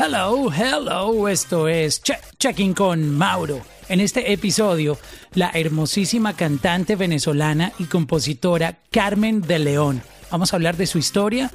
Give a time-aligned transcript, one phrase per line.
[0.00, 2.00] Hello, hello, esto es
[2.38, 3.60] Checking con Mauro.
[3.88, 4.96] En este episodio,
[5.34, 10.00] la hermosísima cantante venezolana y compositora Carmen de León.
[10.30, 11.50] Vamos a hablar de su historia,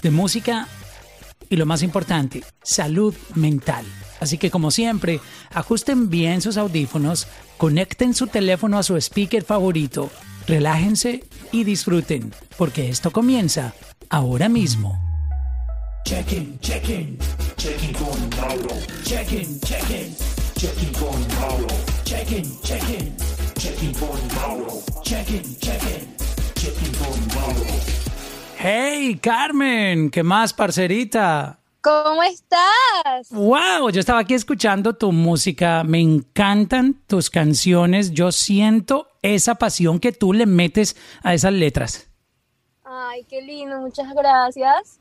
[0.00, 0.68] de música
[1.50, 3.84] y lo más importante, salud mental.
[4.20, 5.20] Así que como siempre,
[5.52, 7.26] ajusten bien sus audífonos,
[7.56, 10.08] conecten su teléfono a su speaker favorito,
[10.46, 13.74] relájense y disfruten, porque esto comienza
[14.08, 15.07] ahora mismo.
[16.08, 17.18] Check-in, check-in,
[17.58, 18.74] check-in con Mauro.
[19.04, 20.16] Check-in, check-in,
[20.56, 21.66] check-in con Mauro.
[22.02, 23.14] Check-in, check-in,
[23.58, 24.82] check-in con Mauro.
[25.04, 26.16] Check-in, check-in,
[26.54, 27.78] check-in con Mauro.
[28.56, 31.60] Hey, Carmen, ¿qué más, parcerita?
[31.82, 33.28] ¿Cómo estás?
[33.30, 40.00] Wow, yo estaba aquí escuchando tu música, me encantan tus canciones, yo siento esa pasión
[40.00, 42.08] que tú le metes a esas letras.
[42.82, 44.97] Ay, qué lindo, muchas gracias.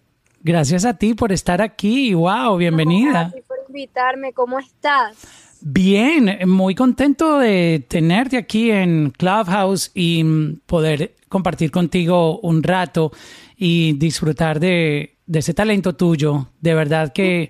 [0.48, 2.14] Gracias a ti por estar aquí.
[2.14, 3.24] Wow, bienvenida.
[3.24, 4.32] Gracias por invitarme.
[4.32, 5.18] ¿Cómo estás?
[5.60, 10.24] Bien, muy contento de tenerte aquí en Clubhouse y
[10.66, 13.12] poder compartir contigo un rato
[13.58, 16.48] y disfrutar de, ese talento tuyo.
[16.62, 17.50] De verdad que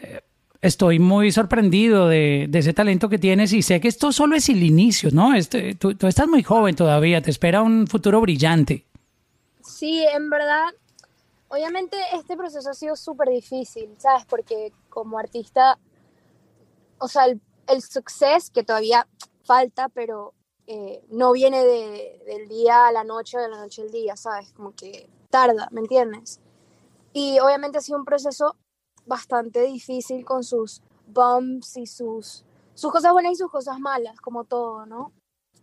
[0.00, 0.20] eh,
[0.62, 4.62] estoy muy sorprendido de, ese talento que tienes y sé que esto solo es el
[4.62, 5.34] inicio, ¿no?
[5.34, 8.86] Este, tú, tú estás muy joven todavía, te espera un futuro brillante.
[9.62, 10.70] Sí, en verdad
[11.52, 14.24] Obviamente este proceso ha sido súper difícil, ¿sabes?
[14.24, 15.78] Porque como artista,
[16.98, 19.06] o sea, el, el suceso que todavía
[19.44, 20.32] falta, pero
[20.66, 24.16] eh, no viene de, del día a la noche o de la noche al día,
[24.16, 24.50] ¿sabes?
[24.54, 26.40] Como que tarda, ¿me entiendes?
[27.12, 28.56] Y obviamente ha sido un proceso
[29.04, 34.44] bastante difícil con sus bumps y sus, sus cosas buenas y sus cosas malas, como
[34.44, 35.12] todo, ¿no?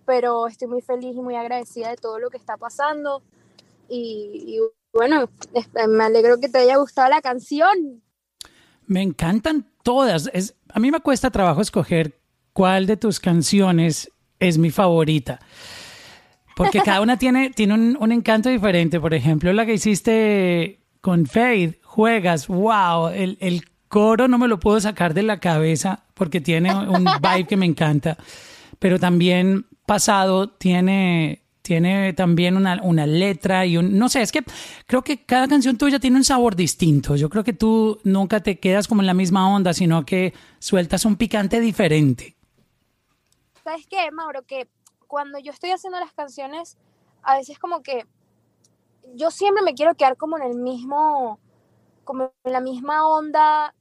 [0.06, 3.23] Pero estoy muy feliz y muy agradecida de todo lo que está pasando.
[3.88, 4.60] Y, y
[4.94, 5.30] bueno,
[5.88, 8.02] me alegro que te haya gustado la canción.
[8.86, 10.30] Me encantan todas.
[10.34, 12.20] Es, a mí me cuesta trabajo escoger
[12.54, 15.40] cuál de tus canciones es mi favorita.
[16.56, 18.99] Porque cada una tiene, tiene un, encanto diferente.
[18.99, 24.60] Por ejemplo, la que hiciste con Faith, Juegas, wow, el, el coro no me lo
[24.60, 28.17] puedo sacar de la cabeza porque tiene un vibe que me encanta.
[28.80, 34.43] Pero también Pasado tiene tiene también una, una, letra y un, no sé, es que
[34.87, 37.15] creo que cada canción tuya tiene un sabor distinto.
[37.15, 41.05] Yo creo que tú nunca te quedas como en la misma onda, sino que sueltas
[41.05, 42.35] un picante diferente.
[43.63, 44.41] ¿Sabes qué, Mauro?
[44.47, 44.67] Que
[45.05, 46.80] cuando yo estoy haciendo las canciones,
[47.21, 48.07] a veces como que
[49.13, 51.39] yo siempre me quiero quedar como en el mismo,
[52.03, 53.75] como en la misma onda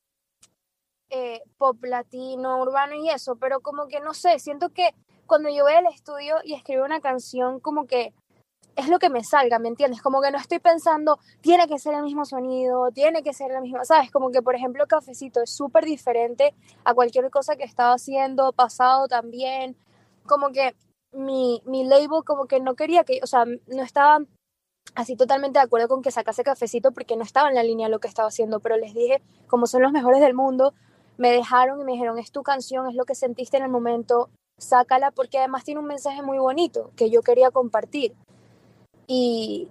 [1.08, 4.90] eh, pop latino, urbano y eso, pero como que no sé, siento que
[5.28, 8.12] cuando yo voy al estudio y escribo una canción, como que
[8.74, 10.00] es lo que me salga, ¿me entiendes?
[10.00, 13.60] Como que no estoy pensando, tiene que ser el mismo sonido, tiene que ser la
[13.60, 14.10] misma, ¿sabes?
[14.10, 19.06] Como que, por ejemplo, Cafecito es súper diferente a cualquier cosa que estaba haciendo, pasado
[19.06, 19.76] también.
[20.26, 20.74] Como que
[21.12, 24.20] mi, mi label como que no quería que, o sea, no estaba
[24.94, 27.98] así totalmente de acuerdo con que sacase Cafecito porque no estaba en la línea lo
[27.98, 30.72] que estaba haciendo, pero les dije, como son los mejores del mundo,
[31.18, 34.30] me dejaron y me dijeron, es tu canción, es lo que sentiste en el momento,
[34.58, 38.12] sácala porque además tiene un mensaje muy bonito que yo quería compartir.
[39.06, 39.68] Y,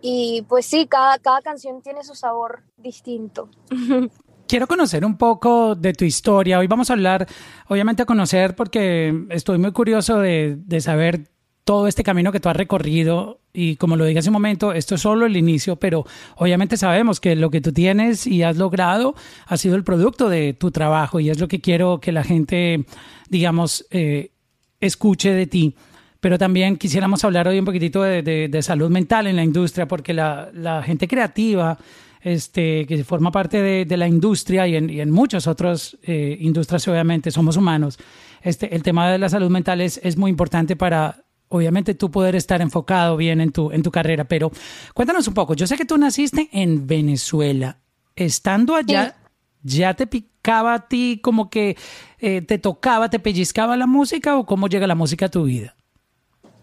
[0.00, 3.48] y pues sí, cada, cada canción tiene su sabor distinto.
[4.46, 6.60] Quiero conocer un poco de tu historia.
[6.60, 7.26] Hoy vamos a hablar,
[7.68, 11.30] obviamente a conocer, porque estoy muy curioso de, de saber
[11.66, 14.94] todo este camino que tú has recorrido y como lo dije hace un momento, esto
[14.94, 16.06] es solo el inicio, pero
[16.36, 19.16] obviamente sabemos que lo que tú tienes y has logrado
[19.48, 22.86] ha sido el producto de tu trabajo y es lo que quiero que la gente,
[23.28, 24.30] digamos, eh,
[24.78, 25.74] escuche de ti.
[26.20, 30.82] Pero también quisiéramos hablar hoy un poquitito de, salud mental en la industria, porque la,
[30.84, 31.76] gente creativa,
[32.20, 36.86] este, que forma parte de, la industria y en, y en muchas otras eh, industrias,
[36.86, 37.98] obviamente, somos humanos.
[38.40, 42.36] Este, el tema de la salud mental es, es muy importante para obviamente tú poder
[42.36, 44.50] estar enfocado bien en tu, en tu carrera, pero
[44.94, 47.78] cuéntanos un poco, yo sé que tú naciste en Venezuela,
[48.14, 49.16] estando allá,
[49.62, 51.76] ¿ya te picaba a ti como que
[52.18, 55.74] eh, te tocaba, te pellizcaba la música o cómo llega la música a tu vida?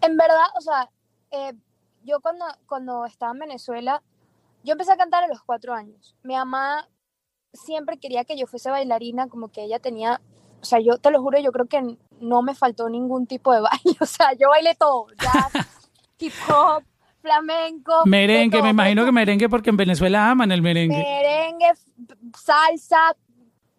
[0.00, 0.90] En verdad, o sea,
[1.30, 1.54] eh,
[2.04, 4.02] yo cuando, cuando estaba en Venezuela,
[4.62, 6.14] yo empecé a cantar a los cuatro años.
[6.22, 6.88] Mi mamá
[7.52, 10.20] siempre quería que yo fuese bailarina, como que ella tenía,
[10.64, 13.60] o sea, yo te lo juro, yo creo que no me faltó ningún tipo de
[13.60, 15.52] baile, o sea, yo bailé todo, jazz,
[16.18, 16.82] hip hop,
[17.20, 18.06] flamenco.
[18.06, 20.96] Merengue, me imagino que merengue porque en Venezuela aman el merengue.
[20.96, 21.72] Merengue,
[22.34, 23.14] salsa,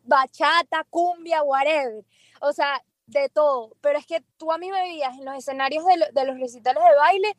[0.03, 2.05] bachata, cumbia, whatever.
[2.39, 3.75] O sea, de todo.
[3.81, 6.83] Pero es que tú a mí me veías en los escenarios de, de los recitales
[6.83, 7.37] de baile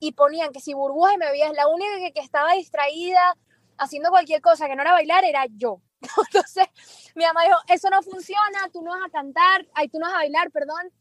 [0.00, 3.36] y ponían que si burbuja y me veías, la única que, que estaba distraída
[3.76, 5.82] haciendo cualquier cosa que no era bailar era yo.
[6.32, 6.66] Entonces,
[7.14, 10.14] mi mamá dijo, eso no funciona, tú no vas a cantar, ay, tú no vas
[10.14, 10.92] a bailar, perdón.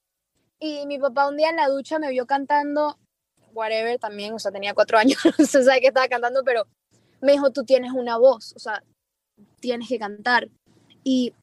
[0.59, 2.97] Y mi papá un día en la ducha me vio cantando,
[3.53, 6.65] whatever, también, o sea, tenía cuatro años, no sé sabe que estaba cantando, pero
[7.21, 8.83] me dijo, tú tienes una voz, o sea,
[9.59, 10.49] tienes que cantar.
[11.03, 11.33] Y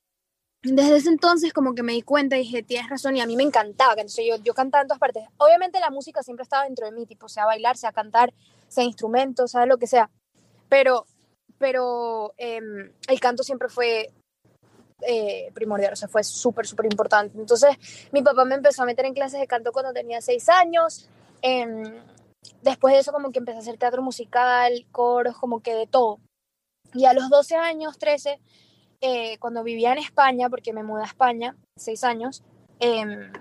[0.63, 3.37] desde ese entonces como que me di cuenta y dije, tienes razón, y a mí
[3.37, 5.25] me encantaba, entonces yo, yo cantaba en todas partes.
[5.39, 8.33] Obviamente la música siempre estaba dentro de mí, tipo, sea bailar, sea cantar,
[8.69, 10.11] sea instrumento, sea lo que sea.
[10.69, 11.07] Pero,
[11.63, 14.11] pero em, el canto siempre fue
[15.01, 17.39] eh, primordial, o sea, fue súper, súper importante.
[17.39, 17.77] Entonces,
[18.11, 21.09] mi papá me empezó a meter en clases de canto cuando tenía seis años.
[21.41, 21.85] Em,
[22.63, 26.19] después de eso, como que empecé a hacer teatro musical, coros, como que de todo.
[26.95, 28.41] Y a los 12 años, 13,
[29.01, 32.43] eh, cuando vivía en España, porque me mudé a España, seis años,
[32.81, 33.33] em,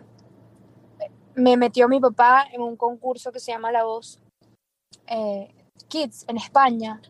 [1.34, 4.20] me metió mi papá en un concurso que se llama La Voz
[5.08, 5.56] eh,
[5.88, 7.02] Kids en España.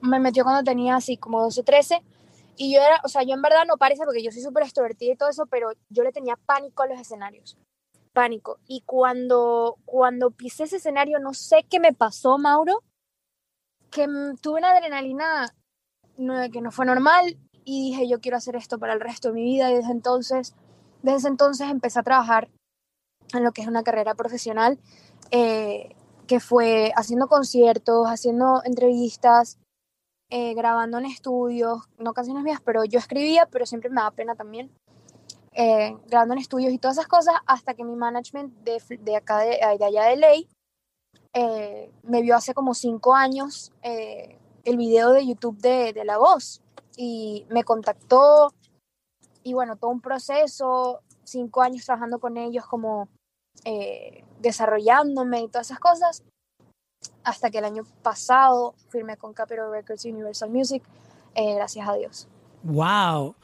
[0.00, 2.02] Me metió cuando tenía así como 12, 13.
[2.56, 5.12] Y yo era, o sea, yo en verdad no parece porque yo soy súper extrovertida
[5.12, 7.58] y todo eso, pero yo le tenía pánico a los escenarios.
[8.12, 8.58] Pánico.
[8.66, 12.82] Y cuando, cuando pisé ese escenario, no sé qué me pasó, Mauro,
[13.90, 14.06] que
[14.40, 15.52] tuve una adrenalina
[16.50, 19.42] que no fue normal y dije, yo quiero hacer esto para el resto de mi
[19.42, 20.54] vida y desde entonces,
[21.02, 22.48] desde entonces empecé a trabajar
[23.34, 24.78] en lo que es una carrera profesional,
[25.30, 25.94] eh,
[26.26, 29.58] que fue haciendo conciertos, haciendo entrevistas,
[30.30, 34.34] eh, grabando en estudios, no canciones mías, pero yo escribía, pero siempre me daba pena
[34.34, 34.70] también,
[35.52, 39.38] eh, grabando en estudios y todas esas cosas, hasta que mi management de, de acá,
[39.38, 40.48] de, de, allá de ley,
[42.02, 46.62] me vio hace como cinco años el video de YouTube de, de La Voz
[46.96, 48.54] y me contactó
[49.46, 53.08] y bueno, todo un proceso, cinco años trabajando con ellos como
[53.64, 56.24] eh, desarrollándome y todas esas cosas,
[57.24, 60.82] hasta que el año pasado firmé con Capitol Records Universal Music,
[61.34, 62.28] eh, gracias a Dios.
[62.62, 63.36] ¡Wow!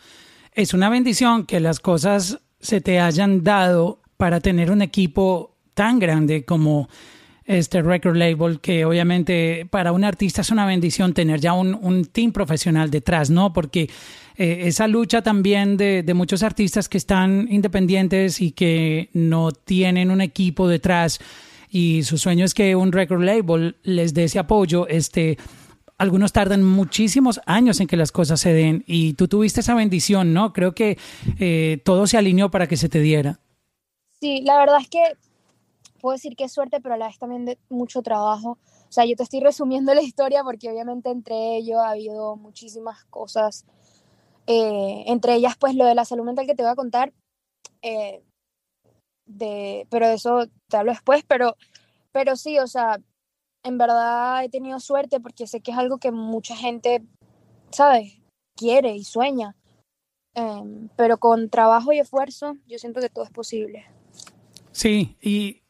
[0.52, 5.98] Es una bendición que las cosas se te hayan dado para tener un equipo tan
[5.98, 6.88] grande como
[7.44, 12.04] este record label, que obviamente para un artista es una bendición tener ya un, un
[12.04, 13.52] team profesional detrás, ¿no?
[13.52, 13.90] Porque
[14.36, 20.10] eh, esa lucha también de, de, muchos artistas que están independientes y que no tienen
[20.10, 21.18] un equipo detrás
[21.72, 25.38] y su sueño es que un record label les dé ese apoyo, este...
[25.98, 30.34] Algunos tardan muchísimos años en que las cosas se den y tú tuviste esa bendición,
[30.34, 30.52] ¿no?
[30.52, 30.98] Creo que
[31.38, 33.38] eh, todo se alineó para que se te diera.
[34.18, 34.98] Sí, la verdad es que
[36.00, 38.58] puedo decir que es suerte, pero a la vez también de mucho trabajo.
[38.88, 43.04] O sea, yo te estoy resumiendo la historia porque obviamente entre ellos ha habido muchísimas
[43.04, 43.64] cosas.
[44.48, 47.12] Eh, entre ellas, pues lo de la salud mental que te voy a contar.
[47.80, 48.24] Eh,
[49.26, 51.56] de, pero eso te hablo después, pero,
[52.10, 52.98] pero sí, o sea,
[53.62, 57.02] en verdad he tenido suerte porque sé que es algo que mucha gente,
[57.70, 58.18] ¿sabes?
[58.56, 59.54] Quiere y sueña.
[60.34, 63.86] Eh, pero con trabajo y esfuerzo, yo siento que todo es posible.
[64.72, 65.62] Sí, y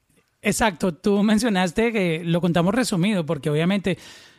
[0.45, 3.97] Exacto, tú mencionaste que lo contamos resumido, porque obviamente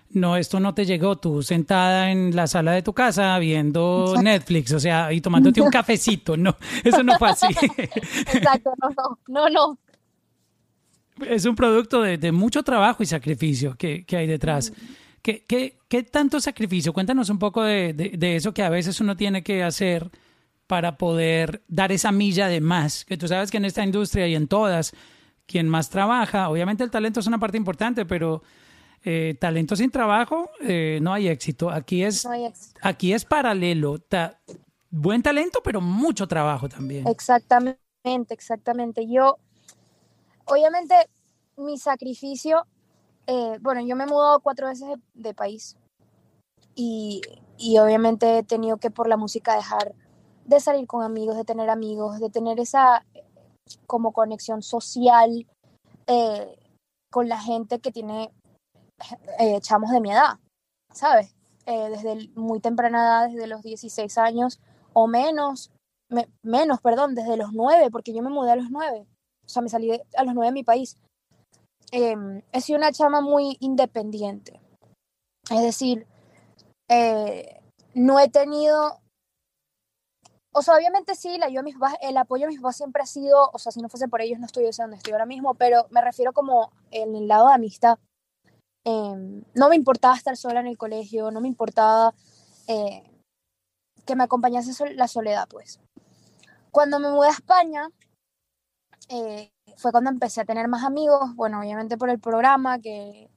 [0.10, 4.74] no, esto no te llegó tú sentada en la sala de tu casa viendo Netflix,
[4.74, 7.48] o sea, y tomándote un cafecito, no, eso no fue así.
[7.78, 9.78] Exacto, no, no, no, no.
[11.28, 14.72] Es un producto de, de mucho trabajo y sacrificio que, que hay detrás.
[14.72, 14.74] Mm.
[15.22, 16.92] ¿Qué, qué, qué tanto sacrificio?
[16.94, 20.10] Cuéntanos un poco de, de, de eso que a veces uno tiene que hacer
[20.68, 24.36] para poder dar esa milla de más, que tú sabes que en esta industria y
[24.36, 24.94] en todas,
[25.46, 26.50] quien más trabaja.
[26.50, 28.44] Obviamente el talento es una parte importante, pero
[29.04, 31.70] eh, talento sin trabajo eh, no hay éxito.
[31.70, 32.28] Aquí es,
[32.82, 34.00] aquí es paralelo.
[34.90, 37.08] buen talento, pero mucho trabajo también.
[37.08, 37.80] Exactamente,
[38.30, 39.06] exactamente.
[39.08, 39.38] Yo,
[40.54, 40.96] obviamente,
[41.58, 42.66] mi sacrificio,
[43.28, 45.78] eh, bueno, yo me he mudado cuatro veces de, país
[46.76, 47.22] y,
[47.58, 49.94] y obviamente he tenido que por la música dejar
[50.46, 53.06] de salir con amigos, de tener amigos, de tener esa
[53.88, 55.48] como conexión social
[56.08, 56.58] eh,
[57.12, 58.32] con la gente que tiene
[59.40, 60.40] eh, chamos de mi edad,
[60.92, 61.36] ¿sabes?
[61.66, 64.60] Eh, desde muy temprana edad, desde los 16 años
[64.94, 65.72] o menos,
[66.44, 69.08] menos, perdón, desde los 9, porque yo me mudé a los 9,
[69.46, 70.98] o sea, me salí a los 9 de mi país.
[71.92, 74.60] Em, he sido una chama muy independiente,
[75.50, 76.08] es decir,
[77.94, 79.04] no he tenido
[80.56, 83.50] o sea, obviamente sí, la ayuda mis el apoyo a mis papás siempre ha sido,
[83.52, 86.00] o sea, si no fuese por ellos no estuviese donde estoy ahora mismo, pero me
[86.00, 87.98] refiero como en el lado de amistad.
[88.86, 92.14] Em, no me importaba estar sola en el colegio, no me importaba
[92.68, 93.04] eh,
[94.06, 95.80] que me acompañase la soledad, pues.
[96.72, 97.90] Cuando me mudé a España,
[99.10, 103.30] eh, fue cuando empecé a tener más amigos, bueno, obviamente por el programa, que,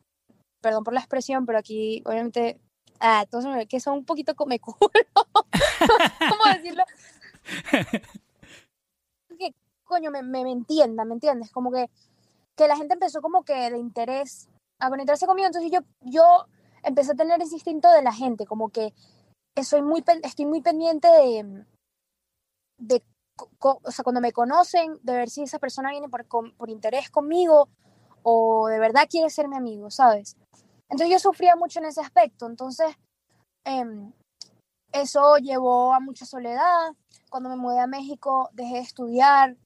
[0.60, 2.60] perdón por la expresión, pero aquí obviamente
[3.00, 4.78] Ah, entonces que son un poquito come culo.
[6.30, 6.84] ¿Cómo decirlo?
[9.38, 9.54] que,
[9.84, 11.50] coño, me, me, me entienda, ¿me entiendes?
[11.50, 11.90] Como que,
[12.56, 16.46] que la gente empezó como que de interés a conectarse conmigo, entonces yo, yo
[16.82, 18.92] empecé a tener ese instinto de la gente, como que
[19.62, 21.64] soy muy, estoy muy pendiente de,
[22.78, 23.02] de
[23.60, 27.68] o sea, cuando me conocen, de ver si esa persona viene por, por interés conmigo
[28.22, 30.36] o de verdad quiere ser mi amigo, ¿sabes?
[30.88, 32.96] Entonces yo sufría mucho en ese aspecto, entonces
[33.64, 33.84] eh,
[34.92, 36.92] eso llevó a mucha soledad.
[37.28, 39.56] Cuando me mudé a México dejé de estudiar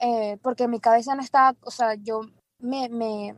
[0.00, 2.20] eh, porque mi cabeza no estaba, o sea, yo
[2.60, 3.34] me, me,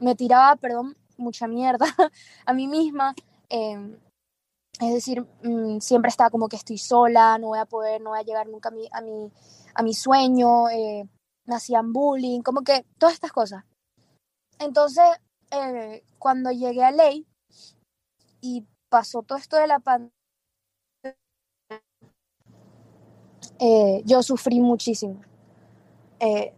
[0.00, 1.86] me tiraba, perdón, mucha mierda
[2.46, 3.14] a mí misma.
[3.50, 3.98] Eh,
[4.80, 8.20] es decir, mmm, siempre estaba como que estoy sola, no voy a poder, no voy
[8.20, 9.30] a llegar nunca a mi, a mi,
[9.74, 11.08] a mi sueño, eh,
[11.46, 13.64] me hacían bullying, como que todas estas cosas.
[14.58, 15.04] Entonces,
[15.50, 17.26] eh, cuando llegué a ley
[18.40, 20.12] y pasó todo esto de la pandemia,
[23.58, 25.22] eh, yo sufrí muchísimo,
[26.20, 26.54] eh,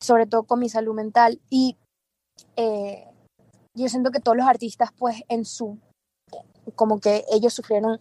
[0.00, 1.76] sobre todo con mi salud mental y
[3.76, 5.78] yo siento que todos los artistas pues en su,
[6.74, 8.00] como que ellos sufrieron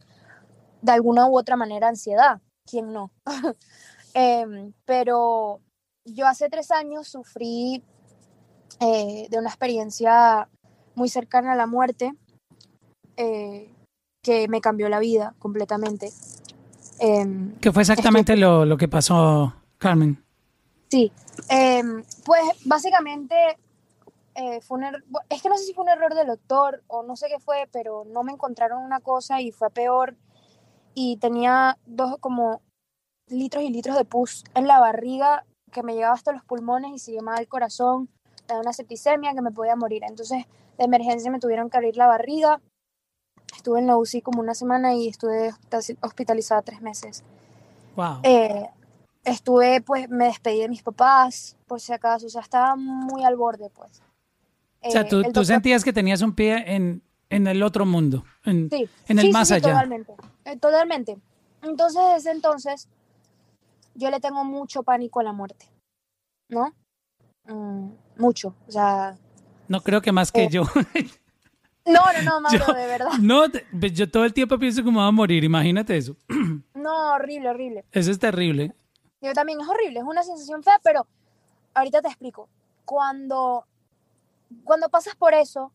[0.82, 3.12] de alguna u otra manera ansiedad, ¿quién no?
[4.16, 5.60] Em, pero
[6.06, 7.84] yo hace tres años sufrí
[8.80, 10.48] eh, de una experiencia
[10.94, 12.14] muy cercana a la muerte
[13.18, 13.74] eh,
[14.22, 16.12] que me cambió la vida completamente.
[17.00, 20.24] Eh, ¿Qué fue exactamente es que, lo, lo, que pasó, Carmen?
[20.90, 21.12] Sí,
[21.50, 23.36] em, pues básicamente
[24.36, 27.04] eh, fue un er es que no sé si fue un error del doctor o
[27.04, 30.16] no sé qué fue, pero no me encontraron una cosa y fue peor
[30.94, 32.62] y tenía dos como
[33.28, 37.00] litros y litros de pus en la barriga que me llegaba hasta los pulmones y
[37.00, 38.10] se llamaba el corazón
[38.48, 40.04] de una septicemia que me podía morir.
[40.08, 40.46] Entonces,
[40.78, 42.62] de emergencia me tuvieron que abrir la barriga.
[43.56, 45.52] Estuve en la UCI como una semana y estuve
[46.02, 47.24] hospitalizada tres meses.
[47.96, 48.20] Wow.
[48.24, 48.70] Eh,
[49.24, 53.36] estuve, pues, me despedí de mis papás, por si acaso, o sea, estaba muy al
[53.36, 54.02] borde, pues.
[54.84, 55.34] Eh, o sea, tú, doctor...
[55.34, 59.28] tú, sentías que tenías un pie en, en el otro mundo, en, sí, en el
[59.28, 59.72] sí, más sí, allá.
[59.72, 60.14] Totalmente,
[60.46, 61.18] eh, totalmente.
[61.62, 62.90] Entonces, desde entonces,
[63.96, 65.70] yo le tengo mucho pánico a la muerte,
[66.50, 66.74] ¿no?
[67.48, 69.18] Mm, mucho, o sea...
[69.68, 70.64] No creo que más que eh, yo.
[71.86, 73.12] No, no, no, Mauro, yo, de verdad.
[73.20, 73.44] No,
[73.92, 76.16] yo todo el tiempo pienso que me va a morir, imagínate eso.
[76.76, 77.86] No, horrible, horrible.
[77.94, 78.74] Eso es terrible.
[79.22, 81.08] Yo también, es horrible, es una sensación fea, pero
[81.74, 82.50] ahorita te explico.
[82.84, 83.66] Cuando,
[84.64, 85.72] cuando pasas por eso,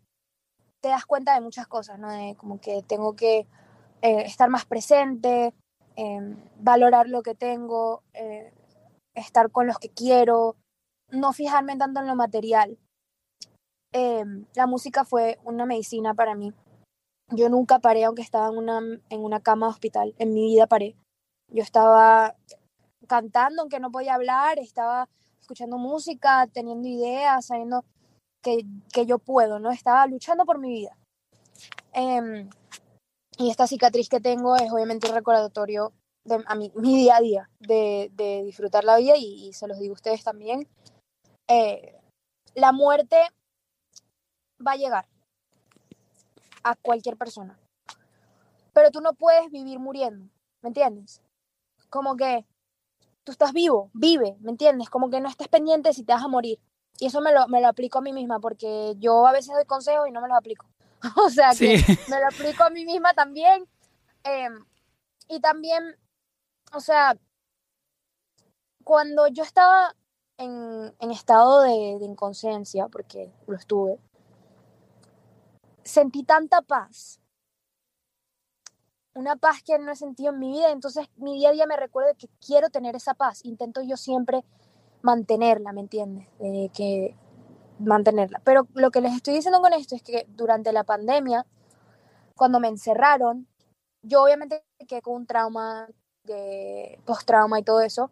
[0.80, 2.10] te das cuenta de muchas cosas, ¿no?
[2.10, 3.46] De como que tengo que
[4.02, 5.54] eh, estar más presente,
[5.96, 8.52] eh, valorar lo que tengo, eh,
[9.14, 10.56] estar con los que quiero,
[11.10, 12.78] no fijarme tanto en lo material.
[13.92, 16.52] Eh, la música fue una medicina para mí.
[17.30, 20.14] Yo nunca paré, aunque estaba en una, en una cama de hospital.
[20.18, 20.96] En mi vida paré.
[21.48, 22.36] Yo estaba
[23.06, 25.08] cantando, aunque no podía hablar, estaba
[25.40, 27.84] escuchando música, teniendo ideas, sabiendo
[28.42, 29.70] que, que yo puedo, ¿no?
[29.70, 30.96] Estaba luchando por mi vida.
[31.92, 32.48] Eh,
[33.38, 35.92] y esta cicatriz que tengo es obviamente un recordatorio
[36.24, 39.66] de a mi, mi día a día, de, de disfrutar la vida y, y, se
[39.66, 40.68] los digo a ustedes también.
[41.48, 41.94] Eh,
[42.54, 43.16] la muerte
[44.64, 45.08] va a llegar
[46.64, 47.58] a cualquier persona.
[48.72, 50.28] Pero tú no puedes vivir muriendo,
[50.62, 51.22] ¿me entiendes?
[51.88, 52.44] Como que
[53.24, 54.90] tú estás vivo, vive, ¿me entiendes?
[54.90, 56.58] Como que no estés pendiente si te vas a morir.
[57.00, 59.64] Y eso me lo, me lo aplico a mí misma, porque yo a veces doy
[59.64, 60.66] consejos y no me los aplico.
[61.24, 61.98] o sea que Sí.
[62.08, 63.66] me lo aplico a mí misma también.
[64.24, 64.48] Eh,
[65.28, 65.96] y también,
[66.72, 67.16] o sea,
[68.84, 69.94] cuando yo estaba
[70.38, 73.98] en, en estado de, de inconsciencia, porque lo estuve,
[75.84, 77.20] sentí tanta paz,
[79.14, 81.76] una paz que no he sentido en mi vida, entonces mi día a día me
[81.76, 84.44] recuerda que quiero tener esa paz, intento yo siempre
[85.02, 86.28] mantenerla, ¿me entiendes?
[86.40, 87.14] Eh, que
[87.78, 88.40] mantenerla.
[88.44, 91.46] Pero lo que les estoy diciendo con esto es que durante la pandemia,
[92.34, 93.46] cuando me encerraron,
[94.02, 95.88] yo obviamente quedé con un trauma
[96.24, 98.10] de post-trauma y todo eso,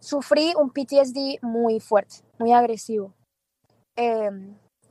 [0.00, 3.14] sufrí un PTSD muy fuerte, muy agresivo.
[3.96, 4.30] Eh,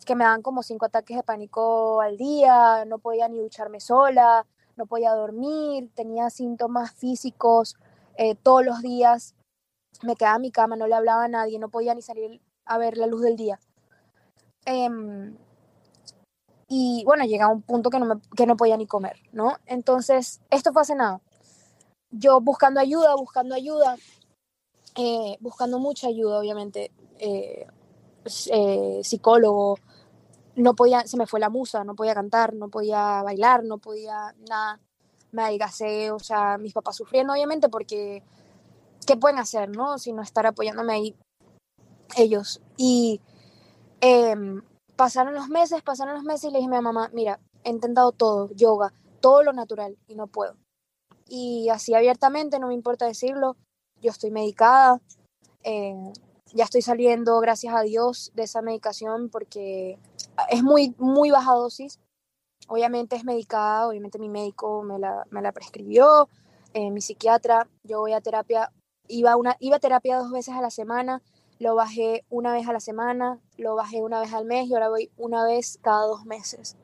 [0.05, 4.45] que me dan como cinco ataques de pánico al día, no podía ni ducharme sola,
[4.75, 7.75] no podía dormir, tenía síntomas físicos
[8.17, 9.35] eh, todos los días,
[10.03, 12.77] me quedaba en mi cama, no le hablaba a nadie, no podía ni salir a
[12.77, 13.59] ver la luz del día.
[14.65, 14.89] Eh,
[16.73, 19.57] y bueno, llegaba a un punto que no, que no podía ni comer, ¿no?
[19.65, 21.19] Entonces, esto fue hace nada.
[22.11, 23.97] Yo buscando ayuda, buscando ayuda,
[24.95, 27.67] eh, buscando mucha ayuda, obviamente, eh,
[28.53, 29.79] eh, psicólogo,
[30.55, 34.33] no podía, se me fue la musa, no podía cantar, no podía bailar, no podía
[34.49, 34.79] nada.
[35.33, 38.23] Me adelgacé, o sea, mis papás sufriendo obviamente porque,
[39.05, 39.97] ¿qué pueden hacer, no?
[39.97, 41.15] Si no estar apoyándome ahí
[42.17, 42.61] ellos.
[42.77, 43.21] Y
[44.01, 44.61] em,
[44.95, 48.11] pasaron los meses, pasaron los meses y le dije a mi mamá, mira, he intentado
[48.11, 50.55] todo, yoga, todo lo natural y no puedo.
[51.27, 53.55] Y así abiertamente, no me importa decirlo,
[54.01, 54.99] yo estoy medicada,
[55.63, 55.95] eh,
[56.53, 59.97] ya estoy saliendo, gracias a Dios, de esa medicación porque
[60.49, 61.99] es muy, muy baja dosis.
[62.67, 66.29] Obviamente es medicada, obviamente mi médico me la, me la prescribió,
[66.73, 68.71] eh, mi psiquiatra, yo voy a terapia,
[69.11, 71.21] iba, una, iba a terapia dos veces a la semana,
[71.59, 74.89] lo bajé una vez a la semana, lo bajé una vez al mes y ahora
[74.89, 76.75] voy una vez cada dos meses.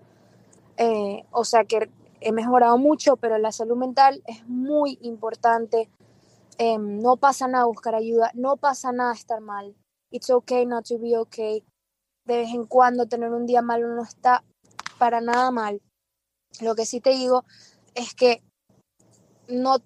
[0.78, 1.90] Eh, o sea que
[2.22, 5.90] he mejorado mucho, pero la salud mental es muy importante.
[6.60, 9.76] Em, no pasa nada buscar ayuda, no pasa nada estar mal.
[10.12, 11.64] It's okay not to be okay
[12.26, 14.44] de vez en cuando tener un día malo no está
[15.00, 15.82] para nada mal.
[16.62, 17.44] Lo que sí te digo
[17.96, 18.44] es que
[19.48, 19.78] no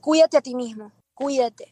[0.00, 1.68] cuídate a ti mismo, cuídate.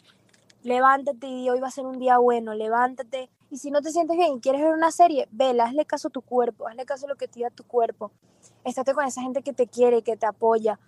[0.62, 3.30] Levántate y hoy va a ser un día bueno, levántate.
[3.50, 6.10] Y si no te sientes bien y quieres ver una serie, vela, hazle caso a
[6.10, 8.10] tu cuerpo, hazle caso a lo que te diga tu cuerpo.
[8.64, 10.80] Estate con esa gente que te quiere, que te apoya.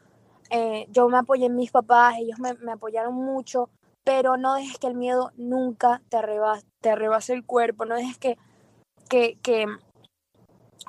[0.51, 3.71] Eh, yo me apoyé en mis papás, ellos me, apoyaron mucho,
[4.03, 6.93] pero no dejes que el miedo nunca te arrebase, te
[7.33, 8.39] el cuerpo, no dejes que
[9.09, 9.67] que, que,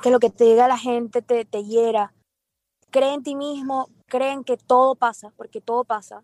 [0.01, 2.13] que lo que te diga la gente te, te hiera.
[2.91, 6.23] Cree en ti mismo, creen que todo pasa, porque todo pasa,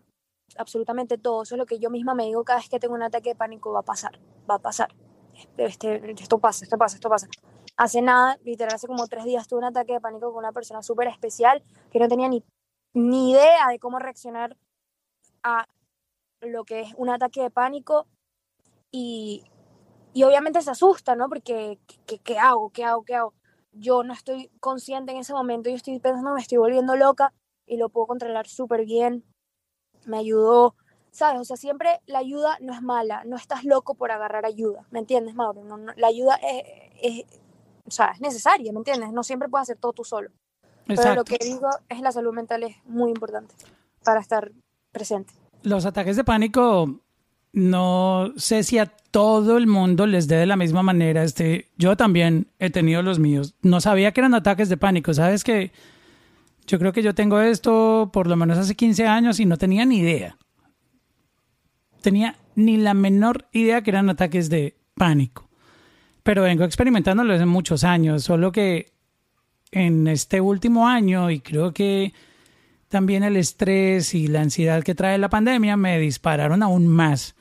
[0.58, 1.42] absolutamente todo.
[1.42, 3.34] Eso es lo que yo misma me digo cada vez que tengo un ataque de
[3.36, 4.94] pánico, va a pasar, va a pasar.
[5.56, 7.28] Este, esto pasa, esto pasa, esto pasa.
[7.76, 10.82] Hace nada, literal, hace como tres días tuve un ataque de pánico con una persona
[10.82, 12.42] súper especial que no tenía ni,
[12.94, 14.56] ni idea de cómo reaccionar
[15.42, 15.66] a
[16.40, 18.06] lo que es un ataque de pánico
[18.90, 19.44] y,
[20.14, 21.28] y obviamente se asusta, ¿no?
[21.28, 22.70] Porque, ¿qué, ¿qué, hago?
[22.70, 23.04] ¿Qué hago?
[23.04, 23.34] ¿Qué hago?
[23.72, 27.34] Yo no estoy consciente en ese momento, yo estoy pensando, me estoy volviendo loca
[27.66, 29.24] y lo puedo controlar súper bien.
[30.04, 30.74] Me ayudó,
[31.10, 31.40] ¿sabes?
[31.40, 34.98] O sea, siempre la ayuda no es mala, no estás loco por agarrar ayuda, ¿me
[34.98, 35.64] entiendes, Mauro?
[35.64, 36.64] No, la ayuda es,
[37.02, 37.24] es,
[37.86, 39.12] o sea, es necesaria, ¿me entiendes?
[39.12, 40.30] No siempre puedes hacer todo tú solo.
[40.88, 41.02] Exacto.
[41.02, 43.54] Pero lo que digo es la salud mental es muy importante
[44.04, 44.52] para estar
[44.92, 45.32] presente.
[45.62, 47.00] Los ataques de pánico
[47.56, 51.24] no sé si a todo el mundo les dé de la misma manera.
[51.24, 53.54] Este, yo también he tenido los míos.
[53.62, 55.14] No sabía que eran ataques de pánico.
[55.14, 55.72] Sabes que
[56.66, 59.84] yo creo que yo tengo esto por lo menos hace 15 años y no tenía
[59.84, 60.36] ni idea.
[62.00, 65.48] Tenía ni la menor idea que eran ataques de pánico.
[66.22, 68.92] Pero vengo experimentándolo desde muchos años, solo que
[69.70, 72.12] en este último año y creo que
[72.88, 77.34] también el estrés y la ansiedad que trae la pandemia me dispararon aún más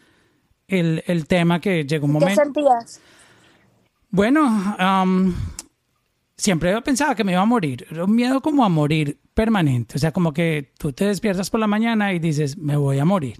[0.67, 2.41] el, el tema que llegó un momento.
[2.41, 3.01] ¿Qué sentías?
[4.09, 5.33] Bueno, um,
[6.37, 7.85] siempre pensaba que me iba a morir.
[7.89, 9.95] Era un miedo como a morir permanente.
[9.97, 13.05] O sea, como que tú te despiertas por la mañana y dices, me voy a
[13.05, 13.39] morir.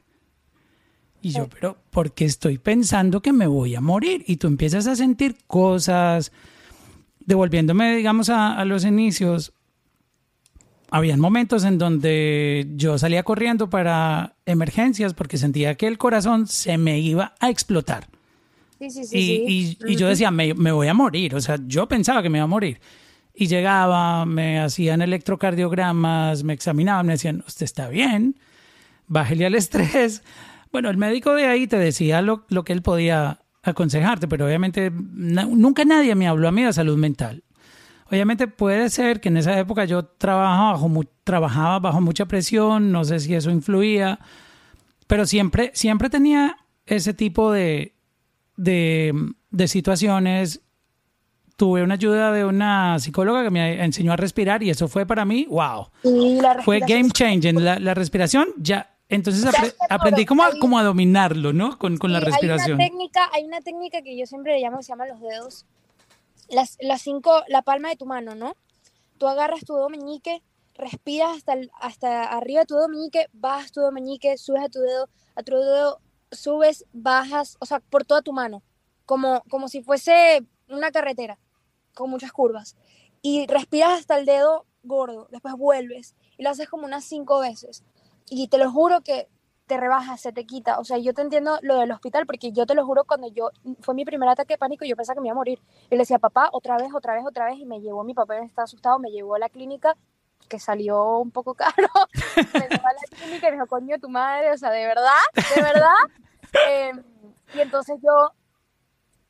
[1.21, 4.23] Y yo, pero ¿por qué estoy pensando que me voy a morir?
[4.27, 6.31] Y tú empiezas a sentir cosas,
[7.19, 9.51] devolviéndome, digamos, a, a los inicios,
[10.91, 16.77] habían momentos en donde yo salía corriendo para emergencias porque sentía que el corazón se
[16.77, 18.07] me iba a explotar.
[18.79, 19.77] Sí, sí, sí, y, sí.
[19.87, 21.35] y, y, yo decía, me, me, voy a morir.
[21.35, 22.79] O sea, yo pensaba que me iba a morir.
[23.33, 28.35] Y llegaba, me hacían electrocardiogramas, me examinaban, me decían, usted está bien,
[29.07, 30.23] bájele al estrés.
[30.71, 34.91] Bueno, el médico de ahí te decía lo, lo que él podía aconsejarte, pero obviamente
[34.91, 37.45] na, nunca nadie me habló a mí de salud mental.
[38.11, 43.03] Obviamente puede ser que en esa época yo trabajaba bajo, trabajaba bajo mucha presión, no
[43.03, 44.19] sé si eso influía,
[45.07, 47.94] pero siempre, siempre tenía ese tipo de,
[48.57, 49.13] de,
[49.51, 50.61] de situaciones.
[51.55, 55.23] Tuve una ayuda de una psicóloga que me enseñó a respirar y eso fue para
[55.23, 55.87] mí, wow.
[56.65, 57.63] fue game changing.
[57.63, 61.77] La, la respiración ya entonces apre aprendí como a, como a dominarlo, ¿no?
[61.77, 62.81] Con, con sí, la respiración.
[62.81, 65.65] Hay una, técnica, hay una técnica que yo siempre le llamo, se llama los dedos
[66.49, 68.55] las, las cinco, la palma de tu mano, ¿no?
[69.17, 70.41] Tú agarras tu dedo meñique,
[70.75, 74.69] respiras hasta, el, hasta arriba de tu dedo meñique, bajas tu dedo meñique, subes a
[74.69, 75.99] tu dedo, a tu dedo,
[76.31, 78.63] subes, bajas, o sea, por toda tu mano,
[79.05, 81.39] como, como si fuese una carretera,
[81.93, 82.75] con muchas curvas.
[83.21, 87.83] Y respiras hasta el dedo gordo, después vuelves y lo haces como unas cinco veces.
[88.29, 89.27] Y te lo juro que
[89.67, 90.79] te rebaja, se te quita.
[90.79, 93.49] O sea, yo te entiendo lo del hospital, porque yo te lo juro, cuando yo,
[93.81, 95.59] fue mi primer ataque de pánico, yo pensaba que me iba a morir.
[95.89, 98.37] Y le decía, papá, otra vez, otra vez, otra vez, y me llevó, mi papá
[98.39, 99.97] estaba asustado, me llevó a la clínica,
[100.47, 101.89] que salió un poco caro,
[102.53, 105.11] me llevó a la clínica y dijo, coño, tu madre, o sea, de verdad,
[105.55, 105.93] de verdad.
[106.67, 106.91] eh,
[107.53, 108.31] y entonces yo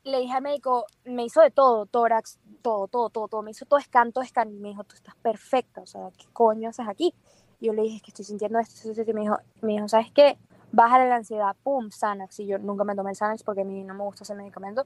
[0.04, 3.66] le dije al médico, me hizo de todo, tórax, todo, todo, todo, todo, me hizo
[3.66, 6.86] todo scan, todo scan, y me dijo, tú estás perfecta, o sea, ¿qué coño haces
[6.88, 7.14] aquí?
[7.60, 9.88] Y yo le dije, es que estoy sintiendo esto, esto, y me dijo, me dijo,
[9.88, 10.38] ¿sabes qué?
[10.72, 13.82] Bájale la ansiedad, pum, Xanax, y yo nunca me tomé el Xanax porque a mí
[13.82, 14.84] no me gusta ese medicamento.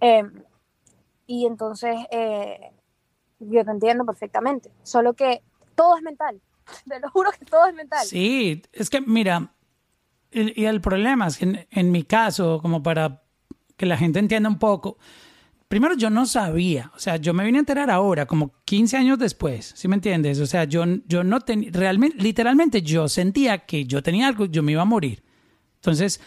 [0.00, 0.24] Eh,
[1.26, 2.72] y entonces, eh,
[3.38, 5.42] yo te entiendo perfectamente, solo que
[5.74, 6.40] todo es mental,
[6.88, 8.06] te lo juro que todo es mental.
[8.06, 9.52] Sí, es que mira,
[10.30, 13.22] y, el problema es que en, en mi caso, como para
[13.76, 14.98] que la gente entienda un poco,
[15.68, 19.18] primero yo no sabía, o sea, yo me vine a enterar ahora, como 15 años
[19.18, 20.40] después, ¿sí me entiendes?
[20.40, 24.62] O sea, yo, yo no tenía, realmente, literalmente yo sentía que yo tenía algo, yo
[24.62, 25.24] me iba a morir.
[25.76, 26.20] Entonces,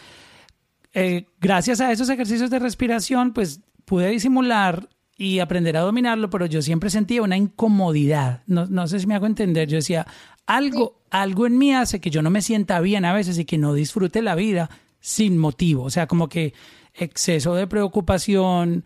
[0.93, 6.45] eh, gracias a esos ejercicios de respiración, pues pude disimular y aprender a dominarlo, pero
[6.45, 8.43] yo siempre sentía una incomodidad.
[8.45, 9.67] No, no sé si me hago entender.
[9.67, 10.05] Yo decía,
[10.45, 13.57] algo, algo en mí hace que yo no me sienta bien a veces y que
[13.57, 15.83] no disfrute la vida sin motivo.
[15.83, 16.53] O sea, como que
[16.93, 18.83] exceso de preocupación,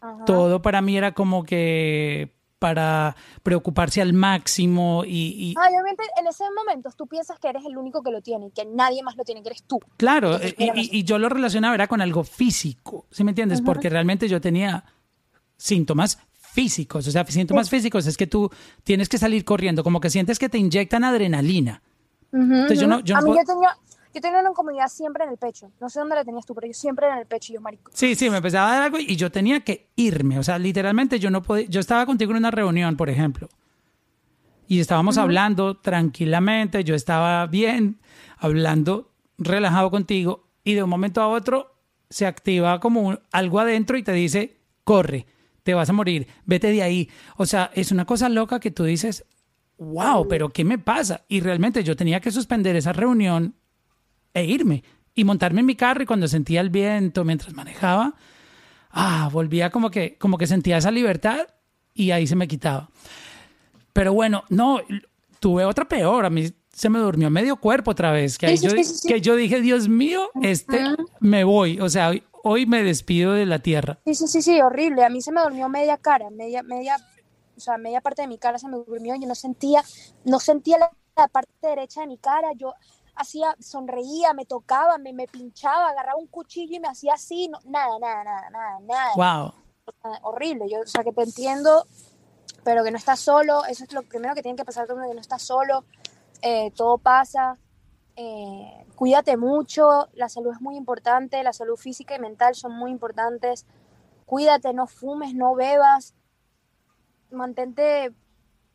[0.00, 0.24] Ajá.
[0.24, 6.44] todo para mí era como que para preocuparse al máximo y, y obviamente en ese
[6.56, 9.24] momento tú piensas que eres el único que lo tiene y que nadie más lo
[9.24, 9.80] tiene, que eres tú.
[9.96, 13.60] claro, y yo lo relacionaba era con algo físico, ¿sí me entiendes?
[13.62, 14.84] Porque realmente yo tenía
[15.62, 18.50] síntomas físicos, o sea, síntomas físicos es que tú
[18.84, 21.82] tienes que salir corriendo, como que sientes que te inyectan adrenalina.
[22.32, 23.76] Entonces yo no, yo no yo tenía,
[24.14, 25.70] yo tenía una incomodidad siempre en el pecho.
[25.80, 27.90] No sé dónde la tenías tú, pero yo siempre en el pecho y yo, marico.
[27.94, 30.38] Sí, sí, me empezaba a dar algo y yo tenía que irme.
[30.38, 31.66] O sea, literalmente yo no podía.
[31.68, 33.48] Yo estaba contigo en una reunión, por ejemplo,
[34.66, 38.00] y estábamos hablando tranquilamente, yo estaba bien,
[38.38, 41.74] hablando relajado contigo, y de un momento a otro
[42.10, 45.26] se activa como un- algo adentro y te dice, corre,
[45.62, 47.10] te vas a morir, vete de ahí.
[47.36, 49.24] O sea, es una cosa loca que tú dices,
[49.78, 51.24] wow, pero ¿qué me pasa?
[51.28, 53.54] Y realmente yo tenía que suspender esa reunión
[54.34, 54.82] e irme
[55.14, 58.14] y montarme en mi carro y cuando sentía el viento mientras manejaba,
[58.90, 61.46] ah, volvía como que, como que sentía esa libertad
[61.94, 62.90] y ahí se me quitaba.
[63.92, 64.80] Pero bueno, no,
[65.38, 68.70] tuve otra peor, a mí se me durmió medio cuerpo otra vez, que, ahí yo,
[69.06, 70.80] que yo dije, Dios mío, este,
[71.20, 73.98] me voy, o sea, hoy, me despido de la tierra.
[74.04, 75.04] Sí, sí, sí, sí, horrible.
[75.04, 76.96] A mí se me durmió media cara, media, media,
[77.56, 79.14] o sea, media parte de mi cara se me durmió.
[79.16, 79.82] Yo no sentía,
[80.24, 82.52] no sentía la, la parte derecha de mi cara.
[82.56, 82.74] Yo
[83.14, 87.48] hacía, sonreía, me tocaba, me, me pinchaba, agarraba un cuchillo y me hacía así.
[87.48, 89.12] No, nada, nada, nada, nada, nada.
[89.16, 89.54] Wow.
[90.22, 90.68] Horrible.
[90.70, 91.86] Yo, o sea, que te entiendo,
[92.64, 93.64] pero que no estás solo.
[93.66, 95.84] Eso es lo primero que tiene que pasar todo el mundo, que no estás solo.
[96.40, 97.58] Eh, todo pasa.
[98.16, 100.08] Eh, cuídate mucho.
[100.14, 101.42] La salud es muy importante.
[101.42, 103.66] La salud física y mental son muy importantes.
[104.26, 106.14] Cuídate, no fumes, no bebas.
[107.30, 108.12] Mantente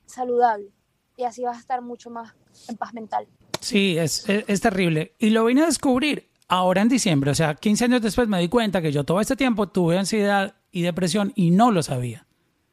[0.05, 0.71] saludable.
[1.15, 2.33] Y así vas a estar mucho más
[2.67, 3.27] en paz mental.
[3.59, 5.13] Sí, es, es, es terrible.
[5.19, 8.47] Y lo vine a descubrir ahora en diciembre, o sea, 15 años después me di
[8.47, 12.25] cuenta que yo todo este tiempo tuve ansiedad y depresión y no lo sabía.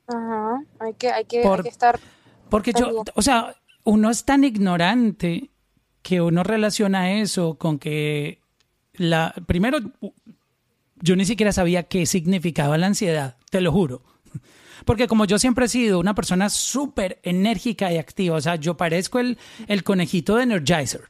[0.07, 0.63] Ajá.
[0.79, 1.99] Hay que, hay que, Por- hay que estar.
[2.51, 5.51] Porque yo, o sea, uno es tan ignorante
[6.05, 8.39] que uno relaciona eso con que
[8.93, 9.79] la primero
[11.01, 14.03] yo ni siquiera sabía qué significaba la ansiedad, te lo juro.
[14.85, 18.77] Porque como yo siempre he sido una persona súper enérgica y activa, o sea, yo
[18.77, 21.09] parezco el, el conejito de Energizer.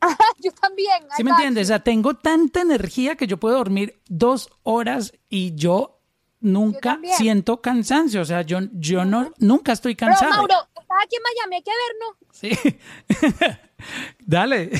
[0.38, 1.02] Yo también.
[1.14, 1.66] ¿Sí me entiendes?
[1.66, 6.00] O sea, tengo tanta energía que yo puedo dormir dos horas y yo
[6.40, 7.14] nunca también.
[7.18, 8.22] siento cansancio.
[8.22, 10.30] O sea, yo, yo no, nunca estoy Pero cansado.
[10.30, 12.16] Mauro, estás aquí en Miami, hay que vernos.
[12.32, 13.60] Sí.
[14.18, 14.70] Dale.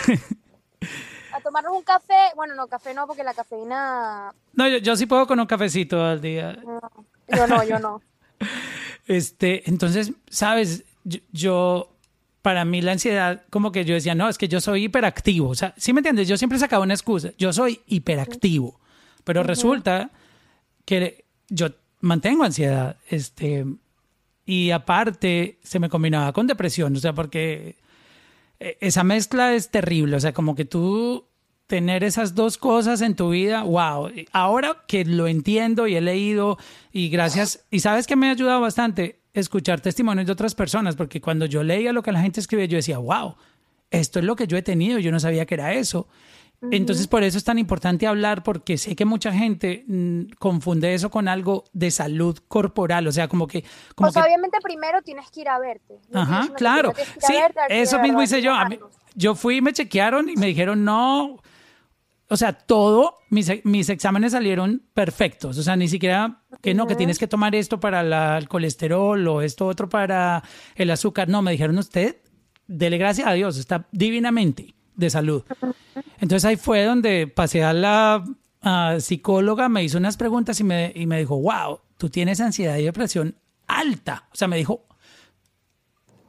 [1.33, 2.15] A tomarnos un café.
[2.37, 4.33] Bueno, no, café no, porque la cafeína.
[4.53, 6.59] No, yo, yo sí puedo con un cafecito al día.
[6.65, 6.81] no.
[7.29, 8.03] Yo no, yo no.
[9.07, 11.97] Este, entonces, sabes, yo, yo-
[12.43, 15.51] para mí la ansiedad, como que yo decía, no, es que yo soy hiperactivo.
[15.51, 16.27] O sea, ¿sí me entiendes?
[16.27, 17.33] Yo siempre sacaba una excusa.
[17.37, 18.81] Yo soy hiperactivo.
[19.25, 20.11] Pero resulta
[20.87, 21.67] que yo
[22.01, 22.97] mantengo ansiedad.
[23.11, 23.67] Este,
[24.47, 26.97] y aparte, se me combinaba con depresión.
[26.97, 27.77] O sea, porque
[28.61, 30.17] esa mezcla es terrible.
[30.17, 31.27] O sea, como que tú
[31.67, 34.11] tener esas dos cosas en tu vida, wow.
[34.33, 36.59] Ahora que lo entiendo y he leído
[36.93, 41.21] y gracias, y sabes que me ha ayudado bastante escuchar testimonios de otras personas, porque
[41.21, 43.37] cuando yo leía lo que la gente escribía, yo decía, wow,
[43.91, 46.09] esto es lo que yo he tenido, yo no sabía que era eso.
[46.71, 51.11] Entonces, por eso es tan importante hablar, porque sé que mucha gente mm, confunde eso
[51.11, 53.65] con algo de salud corporal, o sea, como que...
[53.95, 55.99] Como o sea, que obviamente primero tienes que ir a verte.
[56.11, 56.93] No Ajá, claro.
[56.93, 58.53] tienes Sí, verte, eso mismo verdad hice yo.
[58.69, 58.79] Mí-
[59.15, 61.39] yo fui y me chequearon y me dijeron, no,
[62.29, 65.57] o sea, todo, mis, e- mis exámenes salieron perfectos.
[65.57, 69.27] O sea, ni siquiera que no, que tienes que tomar esto para la- el colesterol
[69.29, 70.43] o esto otro para
[70.75, 71.29] el azúcar.
[71.31, 72.19] No, me dijeron usted,
[72.67, 75.43] dele gracias a Dios, está divinamente de salud.
[76.21, 78.25] Entonces ahí fue donde pasé a la
[79.01, 82.85] psicóloga me hizo unas preguntas y me, y me dijo, wow, tú tienes ansiedad y
[82.85, 83.37] depresión
[83.67, 84.29] alta.
[84.33, 84.87] O sea, me dijo,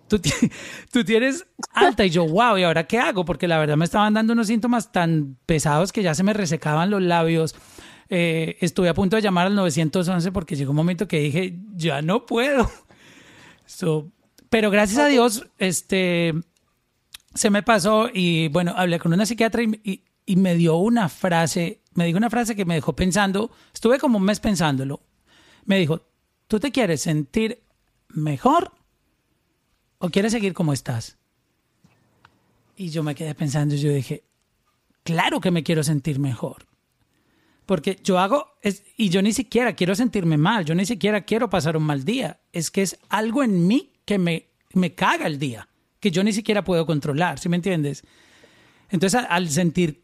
[0.08, 0.20] tú,
[0.92, 2.06] tú tienes alta.
[2.06, 3.26] Y yo, wow, ¿y ahora qué hago?
[3.26, 6.90] Porque la verdad me estaban dando unos síntomas tan pesados que ya se me resecaban
[6.90, 7.56] los labios.
[8.10, 12.02] Eh, estuve a punto de llamar al 911 porque llegó un momento que dije, ya
[12.02, 12.70] no puedo.
[14.50, 16.34] pero gracias a Dios, este,
[17.34, 20.04] se me pasó y bueno, hablé con una psiquiatra y,
[20.36, 24.24] me dio una frase, me dijo una frase que me dejó pensando, estuve como un
[24.24, 25.02] mes pensándolo.
[25.66, 26.08] Me dijo,
[26.48, 27.62] ¿tú te quieres sentir
[28.08, 28.72] mejor
[29.98, 31.18] o quieres seguir como estás?
[32.78, 34.24] Y yo me quedé pensando y yo dije,
[35.04, 36.66] claro que me quiero sentir mejor.
[37.66, 41.50] Porque yo hago, es, y yo ni siquiera quiero sentirme mal, yo ni siquiera quiero
[41.50, 42.40] pasar un mal día.
[42.54, 45.68] Es que es algo en mí que me, me caga el día,
[46.02, 48.04] que yo ni siquiera puedo controlar, ¿sí me entiendes?
[48.90, 50.04] Entonces, al sentir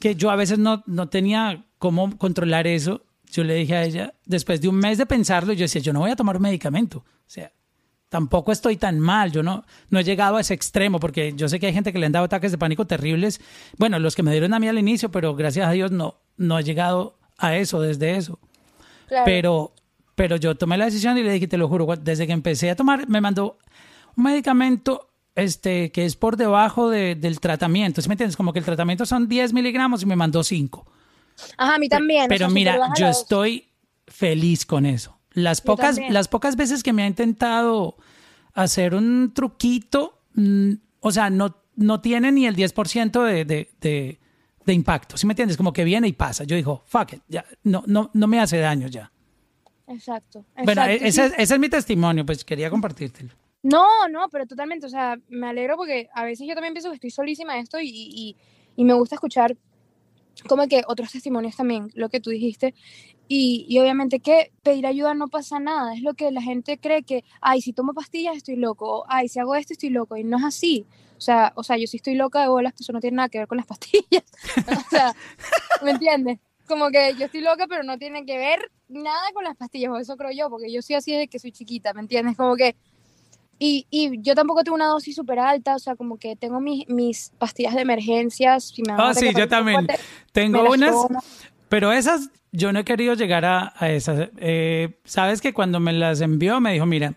[0.00, 4.14] que yo a veces no, no tenía cómo controlar eso, yo le dije a ella,
[4.24, 6.98] después de un mes de pensarlo, yo decía, yo no voy a tomar un medicamento.
[6.98, 7.52] O sea,
[8.08, 11.58] tampoco estoy tan mal, yo no, no he llegado a ese extremo, porque yo sé
[11.58, 13.40] que hay gente que le han dado ataques de pánico terribles.
[13.78, 16.58] Bueno, los que me dieron a mí al inicio, pero gracias a Dios no, no
[16.58, 18.38] he llegado a eso desde eso.
[19.24, 19.74] Pero,
[20.14, 22.76] pero yo tomé la decisión y le dije, te lo juro, desde que empecé a
[22.76, 23.58] tomar, me mandó
[24.16, 28.02] un medicamento este, que es por debajo del tratamiento.
[28.02, 28.36] ¿Sí me entiendes?
[28.36, 30.86] Como que el tratamiento son 10 miligramos y me mandó 5.
[31.56, 32.26] Ajá, a mí también.
[32.28, 33.68] Pero, mira, yo estoy
[34.06, 35.18] feliz con eso.
[35.32, 37.96] Las pocas, las pocas veces que me ha intentado
[38.52, 44.18] hacer un truquito, mm, o sea, no, no tiene ni el 10% de, de, de,
[44.66, 45.16] de, impacto.
[45.16, 45.56] ¿Sí me entiendes?
[45.56, 46.44] Como que viene y pasa.
[46.44, 49.10] Yo digo, fuck it, ya, no, no, no me hace daño ya.
[49.86, 50.44] Exacto.
[50.64, 53.32] Bueno, ese, ese, es mi testimonio, pues quería compartírtelo.
[53.62, 56.96] No, no, pero totalmente, o sea, me alegro porque a veces yo también pienso que
[56.96, 58.36] estoy solísima esto y, y,
[58.74, 59.56] y me gusta escuchar
[60.48, 62.74] como que otros testimonios también, lo que tú dijiste.
[63.28, 67.02] Y, y, obviamente que pedir ayuda no pasa nada, es lo que la gente cree
[67.02, 70.24] que, ay, si tomo pastillas estoy loco, o, ay, si hago esto estoy loco, y
[70.24, 70.86] no es así.
[71.16, 73.38] O sea, o sea, yo sí estoy loca de bolas, eso no tiene nada que
[73.38, 74.24] ver con las pastillas.
[74.66, 75.14] o sea,
[75.82, 76.40] ¿me entiendes?
[76.66, 79.96] Como que yo estoy loca, pero no tiene que ver nada con las pastillas, o
[79.96, 82.36] eso creo yo, porque yo soy así desde que soy chiquita, ¿me entiendes?
[82.36, 82.76] Como que
[83.64, 86.88] y, y, yo tampoco tengo una dosis súper alta, o sea, como que tengo mis,
[86.88, 88.64] mis pastillas de emergencias.
[88.64, 89.86] Si me oh, sí, yo también.
[90.32, 90.96] tengo unas,
[91.68, 94.30] pero esas yo no he querido llegar a, a esas.
[94.38, 97.14] Eh, Sabes que cuando me las envió me dijo, mira,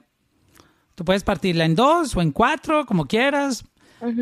[0.93, 3.65] tú puedes partirla en dos o en cuatro, como quieras.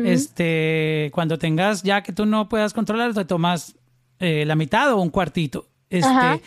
[0.06, 3.76] Este, cuando tengas ya que tú no puedas controlar, te tomas
[4.18, 5.66] eh, la mitad o un cuartito.
[5.90, 6.40] Este,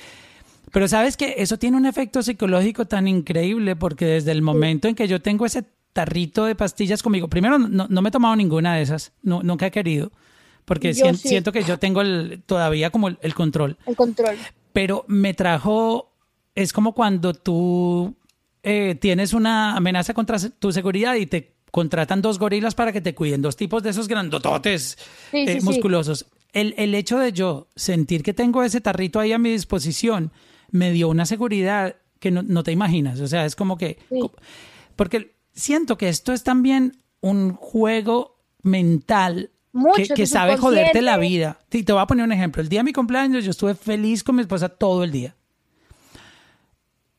[0.72, 4.96] pero sabes que eso tiene un efecto psicológico tan increíble porque desde el momento en
[4.96, 8.76] que yo tengo ese tarrito de pastillas conmigo, primero no, no me he tomado ninguna
[8.76, 10.12] de esas, no, nunca he querido,
[10.68, 12.02] porque siento, que yo tengo
[12.46, 13.78] todavía como el, control.
[13.86, 14.36] El control.
[14.74, 16.12] Pero me trajo,
[16.54, 18.14] es como cuando tú
[18.64, 23.16] eh, tienes una amenaza contra tu seguridad y te contratan dos gorilas para que te
[23.16, 24.98] cuiden, dos tipos de esos grandototes
[25.32, 26.26] eh, musculosos.
[26.52, 30.34] El, el hecho de yo sentir que tengo ese tarrito ahí a mi disposición,
[30.78, 33.20] me dio una seguridad que no, te imaginas.
[33.20, 34.00] O sea, es como que...
[34.96, 39.52] Porque siento que esto es también un juego mental
[40.16, 41.60] que, sabe joderte la vida.
[41.70, 42.62] te voy a poner un ejemplo.
[42.62, 45.36] El día de mi cumpleaños yo estuve feliz con mi esposa todo el día.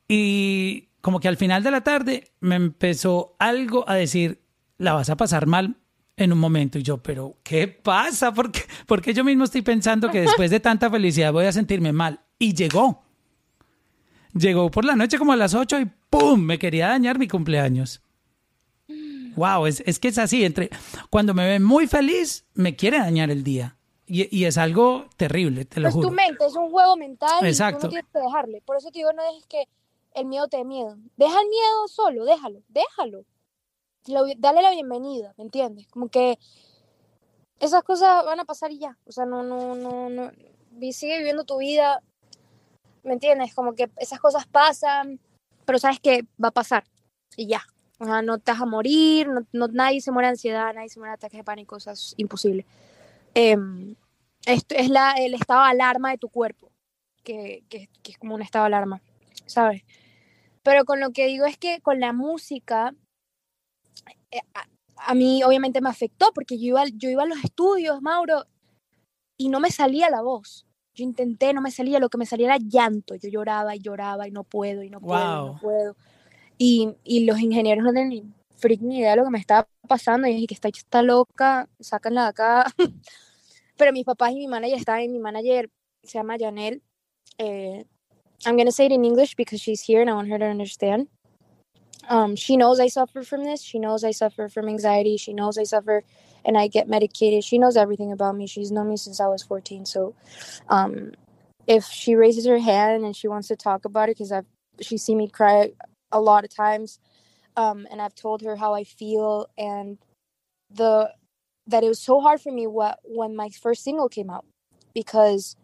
[0.09, 4.41] Y como que al final de la tarde me empezó algo a decir,
[4.79, 5.77] la vas a pasar mal
[6.17, 6.79] en un momento.
[6.79, 8.33] Y yo, pero ¿qué pasa?
[8.33, 12.21] Porque, porque yo mismo estoy pensando que después de tanta felicidad voy a sentirme mal.
[12.39, 13.05] Y llegó.
[14.35, 16.41] Llegó por la noche como a las 8 y ¡pum!
[16.41, 18.03] Me quería dañar mi cumpleaños.
[19.37, 20.45] Wow, es, es que es así.
[20.45, 20.71] Entre,
[21.11, 23.77] cuando me ve muy feliz, me quiere dañar el día.
[24.07, 26.09] Y, y es algo terrible, te lo pues juro.
[26.09, 27.77] tu mente es un juego mental Exacto.
[27.77, 28.63] y tú no tienes que dejarle.
[28.63, 29.65] Por eso te digo, no dejes que
[30.15, 30.97] el miedo te dé miedo.
[31.17, 33.25] Deja el miedo solo, déjalo, déjalo.
[34.39, 35.87] dale la bienvenida, ¿me entiendes?
[35.89, 36.39] Como que
[37.61, 38.97] esas cosas van a pasar y ya.
[39.05, 40.31] O sea, no, no, no, no.
[40.93, 42.03] Sigue viviendo tu vida,
[43.03, 43.55] ¿me entiendes?
[43.55, 45.21] Como que esas cosas pasan,
[45.65, 46.85] pero sabes que va a pasar
[47.37, 47.63] y ya.
[47.99, 51.01] O sea, no te vas a morir, no, nadie se muere de ansiedad, nadie se
[51.01, 52.65] muere de ataques de pánico, eso es imposible.
[53.35, 53.97] Em,
[54.47, 56.71] esto es la, el estado de alarma de tu cuerpo,
[57.25, 59.03] que, que, es como un estado de alarma,
[59.47, 59.83] ¿sabes?
[60.63, 62.95] Pero con lo que digo es que con la música,
[64.31, 68.01] eh, a, a, mí obviamente me afectó, porque yo iba, yo iba a los estudios,
[68.01, 68.45] Mauro,
[69.37, 70.68] y no me salía la voz.
[70.99, 73.15] Yo intenté, no me salía, lo que me salía era llanto.
[73.15, 75.97] Yo lloraba y lloraba y no puedo y no puedo y no puedo.
[76.59, 78.25] Y, y, los ingenieros no tenían ni
[78.57, 80.27] freak ni idea de lo que me estaba pasando.
[80.27, 82.67] Y dije que está, está loca, sácanla de acá.
[83.77, 85.71] Pero mis papás y mi manager estaban, mi manager
[86.03, 86.83] se llama Janelle.
[87.39, 87.85] Eh,
[88.45, 91.07] I'm gonna say it in English because she's here and I want her to understand.
[92.09, 93.63] Um, she knows I suffer from this.
[93.63, 95.17] She knows I suffer from anxiety.
[95.17, 96.03] She knows I suffer
[96.45, 97.45] and I get medicated.
[97.45, 98.47] She knows everything about me.
[98.47, 99.87] She's known me since I was 14.
[99.87, 100.15] So,
[100.69, 101.13] um,
[101.67, 104.47] if she raises her hand and she wants to talk about it, because I've
[104.81, 105.73] she's seen me cry
[106.13, 106.99] a lot of times,
[107.57, 109.99] um, and I've told her how I feel and
[110.71, 111.13] the
[111.67, 114.47] that it was so hard for me what when my first single came out
[114.95, 115.57] because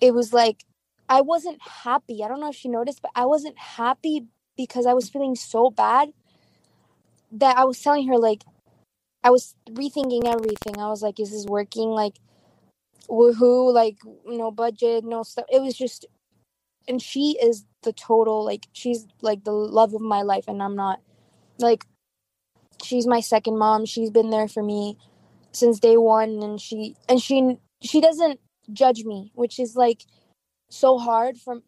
[0.00, 0.64] it was like
[1.08, 2.22] I wasn't happy.
[2.22, 4.26] I don't know if she noticed, but I wasn't happy
[4.56, 6.12] because I was feeling so bad
[7.32, 8.44] that I was telling her like
[9.24, 10.78] I was rethinking everything.
[10.78, 11.90] I was like, is this working?
[11.90, 12.14] Like
[13.08, 15.46] woohoo, like no budget, no stuff.
[15.50, 16.06] It was just
[16.88, 20.76] and she is the total like she's like the love of my life and I'm
[20.76, 21.00] not
[21.58, 21.86] like
[22.82, 23.86] she's my second mom.
[23.86, 24.98] She's been there for me
[25.52, 28.40] since day 1 and she and she she doesn't
[28.72, 30.04] judge me, which is like
[30.70, 31.62] so hard from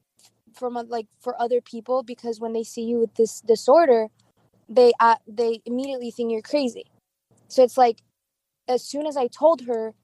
[0.54, 4.08] from like for other people because when they see you with this disorder,
[4.68, 6.86] they uh, they immediately think you're crazy.
[7.50, 8.02] So it's like
[8.68, 9.94] as soon as I told her,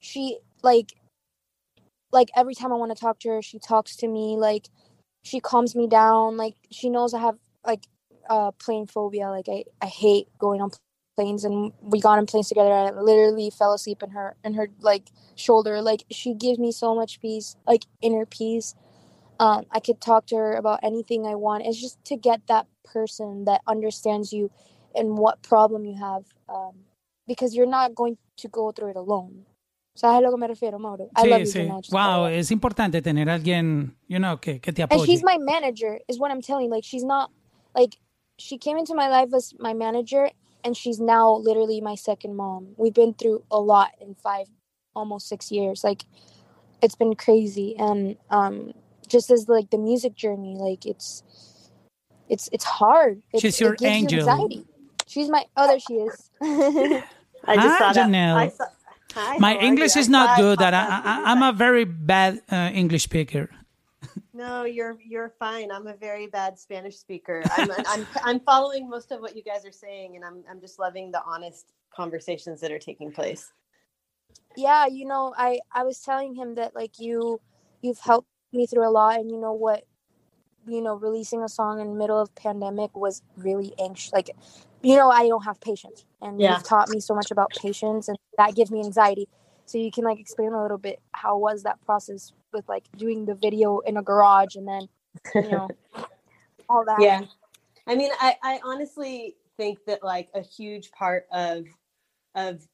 [0.00, 0.94] she like
[2.12, 4.68] like every time I want to talk to her, she talks to me like
[5.22, 6.36] she calms me down.
[6.36, 7.36] Like she knows I have
[7.66, 7.84] like
[8.28, 9.28] uh plane phobia.
[9.30, 10.70] Like I I hate going on
[11.16, 14.68] planes and we got on planes together I literally fell asleep in her in her
[14.80, 15.82] like shoulder.
[15.82, 18.74] Like she gives me so much peace, like inner peace.
[19.40, 21.66] Um, I could talk to her about anything I want.
[21.66, 24.50] It's just to get that person that understands you
[24.96, 26.24] and what problem you have.
[26.48, 26.72] Um,
[27.28, 29.44] because you're not going to go through it alone.
[29.96, 31.08] ¿Sabes a lo que me refiero, Mauro?
[31.16, 31.66] I sí, love sí.
[31.66, 34.98] you, wow, es importante tener alguien, you know, que, que te apoye.
[34.98, 36.70] And she's my manager, is what I'm telling.
[36.70, 37.30] Like, she's not,
[37.74, 37.96] like,
[38.38, 40.30] she came into my life as my manager,
[40.62, 42.74] and she's now literally my second mom.
[42.76, 44.48] We've been through a lot in five,
[44.94, 45.82] almost six years.
[45.82, 46.04] Like,
[46.82, 48.74] it's been crazy, and um,
[49.08, 51.22] just as like the music journey, like it's,
[52.28, 53.22] it's it's hard.
[53.32, 54.18] It, she's your angel.
[54.18, 54.66] You anxiety.
[55.06, 55.44] She's my.
[55.56, 56.30] Oh, there she is.
[57.46, 58.12] I just Hi, saw that.
[58.12, 58.34] Janelle.
[58.34, 58.66] I saw,
[59.14, 60.60] hi, My English is not saw good.
[60.60, 63.50] That I, I, I'm a very bad uh, English speaker.
[64.34, 65.72] No, you're you're fine.
[65.72, 67.48] I'm a very bad Spanish speaker.
[67.50, 70.78] I'm, I'm I'm following most of what you guys are saying, and I'm I'm just
[70.78, 73.52] loving the honest conversations that are taking place.
[74.56, 77.40] yeah you know i i was telling him that like you
[77.82, 79.84] you've helped me through a lot and you know what
[80.66, 84.30] you know releasing a song in the middle of pandemic was really anxious like
[84.82, 86.54] you know i don't have patience and Yeah.
[86.54, 89.28] you've taught me so much about patience and that gives me anxiety
[89.66, 93.24] so you can like explain a little bit how was that process with like doing
[93.24, 94.88] the video in a garage and then
[95.34, 95.68] you know
[96.68, 97.22] all that Yeah.
[97.86, 101.64] I mean, I, I honestly think that like a huge part of
[102.34, 102.66] of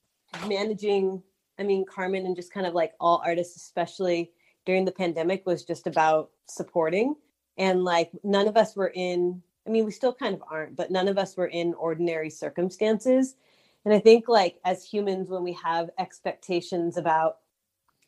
[0.48, 1.22] managing,
[1.59, 4.33] I mean, Carmen and just kind of like all artists, especially
[4.64, 7.14] during the pandemic, was just about supporting.
[7.58, 10.90] And like none of us were in, I mean, we still kind of aren't, but
[10.90, 13.36] none of us were in ordinary circumstances.
[13.84, 17.38] And I think like as humans, when we have expectations about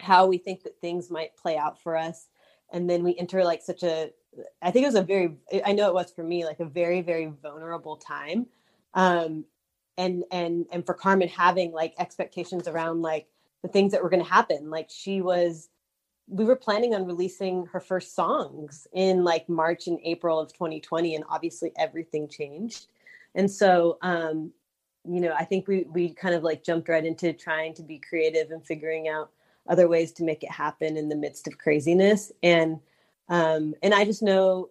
[0.01, 2.29] how we think that things might play out for us,
[2.73, 4.11] and then we enter like such a
[4.63, 7.03] I think it was a very I know it was for me like a very
[7.03, 8.47] very vulnerable time.
[8.95, 9.45] Um
[9.97, 13.29] and and and for Carmen having like expectations around like
[13.63, 14.71] the things that were going to happen.
[14.71, 15.69] Like she was
[16.29, 21.15] we were planning on releasing her first songs in like March and April of 2020
[21.15, 22.87] and obviously everything changed.
[23.35, 24.53] And so um
[25.07, 27.99] you know, I think we we kind of like jumped right into trying to be
[27.99, 29.31] creative and figuring out
[29.69, 32.81] other ways to make it happen in the midst of craziness and
[33.29, 34.71] um, and I just know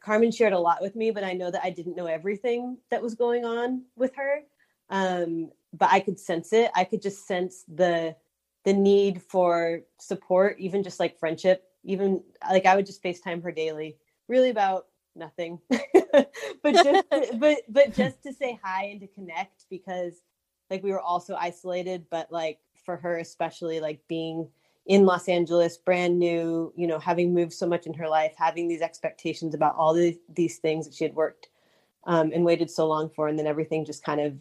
[0.00, 3.02] Carmen shared a lot with me, but I know that I didn't know everything that
[3.02, 4.40] was going on with her.
[4.88, 6.70] Um, but I could sense it.
[6.74, 8.16] I could just sense the
[8.64, 11.64] the need for support, even just like friendship.
[11.84, 13.96] Even like I would just FaceTime her daily,
[14.28, 17.04] really about nothing, but just
[17.38, 20.20] but but just to say hi and to connect because
[20.70, 24.48] like we were also isolated, but like for her especially, like being
[24.86, 28.68] in Los Angeles, brand new, you know, having moved so much in her life, having
[28.68, 31.48] these expectations about all the, these things that she had worked
[32.04, 34.34] um, and waited so long for, and then everything just kind of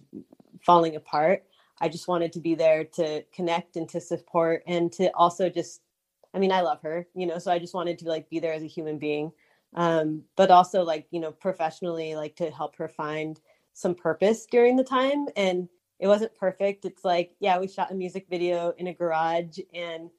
[0.66, 1.44] falling apart.
[1.82, 5.82] I just wanted to be there to connect and to support and to also just,
[6.34, 8.54] I mean, I love her, you know, so I just wanted to like be there
[8.54, 9.32] as a human being,
[9.76, 13.40] um, but also like, you know, professionally, like to help her find
[13.74, 15.28] some purpose during the time.
[15.36, 15.70] And
[16.00, 16.86] it wasn't perfect.
[16.86, 20.10] It's like, yeah, we shot a music video in a garage and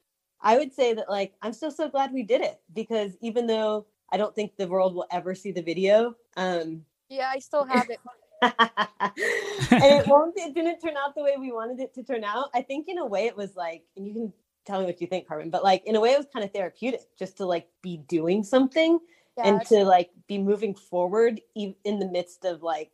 [0.41, 3.85] I would say that like I'm still so glad we did it because even though
[4.11, 7.89] I don't think the world will ever see the video, um, yeah i still have
[7.89, 7.99] it
[8.41, 10.33] it won't.
[10.37, 12.49] It didn't turn out the way we wanted it to turn out.
[12.53, 14.33] I think in a way it was like, and you can
[14.65, 15.49] tell me what you think, Carmen.
[15.49, 18.43] But like in a way, it was kind of therapeutic just to like be doing
[18.43, 18.99] something
[19.37, 22.91] Yeah, and to like be moving forward in the midst of like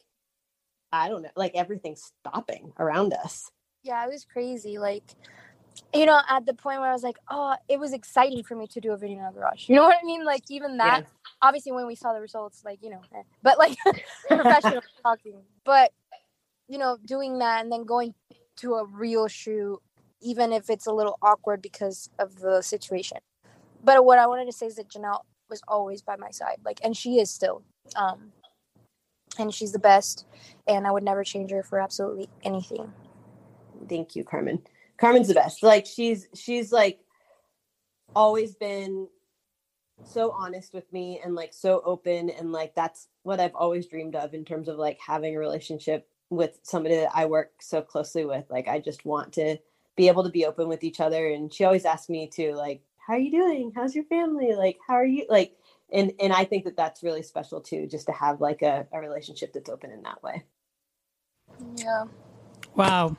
[0.91, 3.52] I don't know, like everything stopping around us.
[3.84, 4.78] yeah, it was crazy.
[4.78, 5.04] Like,
[5.93, 8.67] you know, at the point where I was like, oh, it was exciting for me
[8.67, 9.69] to do a video in a garage.
[9.69, 10.25] You know what I mean?
[10.25, 11.01] Like, even that.
[11.01, 11.07] Yeah.
[11.41, 13.77] Obviously, when we saw the results, like, you know, eh, but like
[14.27, 15.41] professional talking.
[15.63, 15.91] But
[16.67, 18.13] you know, doing that and then going
[18.57, 19.79] to a real shoot,
[20.21, 23.19] even if it's a little awkward because of the situation.
[23.83, 26.79] But what I wanted to say is that Janelle was always by my side, like,
[26.83, 27.63] and she is still.
[27.95, 28.31] Um,
[29.39, 30.25] and she's the best,
[30.67, 32.91] and I would never change her for absolutely anything.
[33.88, 34.63] Thank you, Carmen.
[34.98, 35.64] Carmen's the best.
[35.64, 37.00] Like she's she's like
[38.16, 39.08] always been
[40.04, 44.16] so honest with me and like so open and like that's what I've always dreamed
[44.16, 48.26] of in terms of like having a relationship with somebody that I work so closely
[48.26, 48.45] with.
[48.50, 49.58] Like I just want to
[49.95, 52.82] be able to be open with each other and she always asks me to like
[52.98, 53.72] how are you doing?
[53.76, 54.54] How's your family?
[54.54, 55.58] Like how are you like
[55.91, 59.00] and and I think that that's really special too just to have like a, a
[59.00, 60.43] relationship that's open in that way.
[61.78, 62.06] Yeah.
[62.76, 63.18] Wow.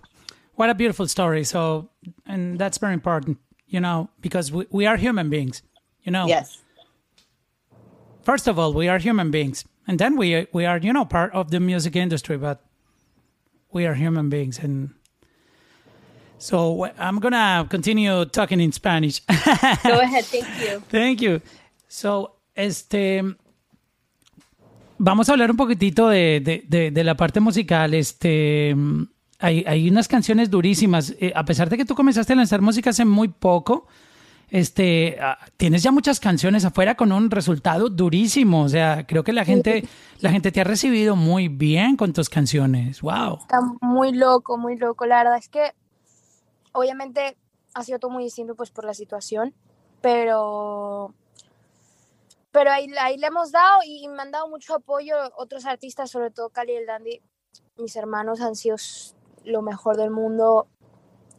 [0.58, 1.44] What a beautiful story.
[1.44, 1.88] So,
[2.26, 3.38] and that's very important,
[3.68, 5.62] you know, because we, we are human beings,
[6.02, 6.26] you know.
[6.26, 6.58] Yes.
[8.22, 9.64] First of all, we are human beings.
[9.86, 12.58] And then we we are, you know, part of the music industry, but
[13.72, 14.90] we are human beings and
[16.38, 19.20] so I'm going to continue talking in Spanish.
[19.28, 20.82] Go ahead, thank you.
[20.88, 21.40] Thank you.
[21.86, 23.22] So, este.
[24.98, 27.94] Vamos a hablar un poquitito de, de, de, de la parte musical.
[27.94, 28.74] Este.
[29.38, 31.14] Hay, hay unas canciones durísimas.
[31.20, 33.86] Eh, a pesar de que tú comenzaste a lanzar música hace muy poco,
[34.50, 38.62] este, ah, tienes ya muchas canciones afuera con un resultado durísimo.
[38.62, 39.86] O sea, creo que la gente,
[40.20, 43.00] la gente te ha recibido muy bien con tus canciones.
[43.00, 43.38] Wow.
[43.42, 45.06] Está muy loco, muy loco.
[45.06, 45.72] La verdad es que
[46.72, 47.36] obviamente
[47.74, 49.54] ha sido todo muy distinto pues por la situación,
[50.00, 51.14] pero
[52.50, 56.30] pero ahí, ahí le hemos dado y me han dado mucho apoyo otros artistas, sobre
[56.30, 57.20] todo Cali y el Dandy.
[57.76, 58.76] Mis hermanos han sido
[59.44, 60.66] lo mejor del mundo.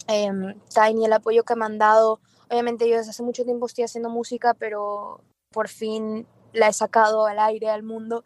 [0.08, 2.20] Em, Tiny, el apoyo que me han dado.
[2.50, 5.22] Obviamente yo desde hace mucho tiempo estoy haciendo música, pero
[5.52, 8.24] por fin la he sacado al aire, al mundo.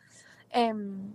[0.49, 1.13] Em,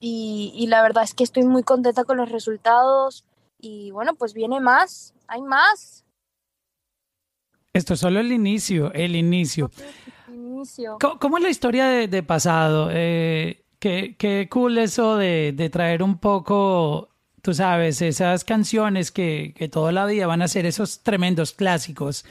[0.00, 3.24] y, y la verdad es que estoy muy contenta con los resultados.
[3.58, 6.04] Y bueno, pues viene más, hay más.
[7.72, 9.70] Esto es solo el inicio, el inicio.
[10.28, 10.98] Inicio.
[11.00, 12.88] ¿Cómo, cómo es la historia de, de pasado?
[12.90, 17.08] Eh, qué, qué cool eso de, de traer un poco,
[17.42, 22.24] tú sabes, esas canciones que, que toda la vida van a ser esos tremendos clásicos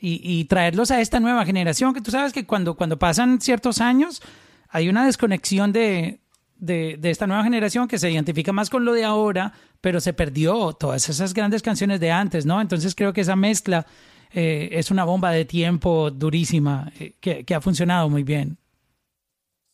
[0.00, 3.80] y, y traerlos a esta nueva generación, que tú sabes que cuando, cuando pasan ciertos
[3.80, 4.22] años
[4.70, 6.20] hay una desconexión de,
[6.56, 10.12] de, de esta nueva generación que se identifica más con lo de ahora, pero se
[10.14, 12.60] perdió todas esas grandes canciones de antes, ¿no?
[12.60, 13.86] Entonces creo que esa mezcla
[14.32, 18.58] eh, es una bomba de tiempo durísima eh, que, que ha funcionado muy bien.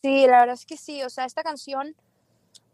[0.03, 1.03] Sí, la verdad es que sí.
[1.03, 1.95] O sea, esta canción.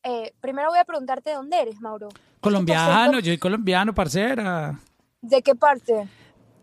[0.09, 2.09] Eh, primero voy a preguntarte de dónde eres, Mauro.
[2.41, 4.79] Colombiano, yo soy colombiano, parcera.
[5.21, 6.09] ¿De qué parte?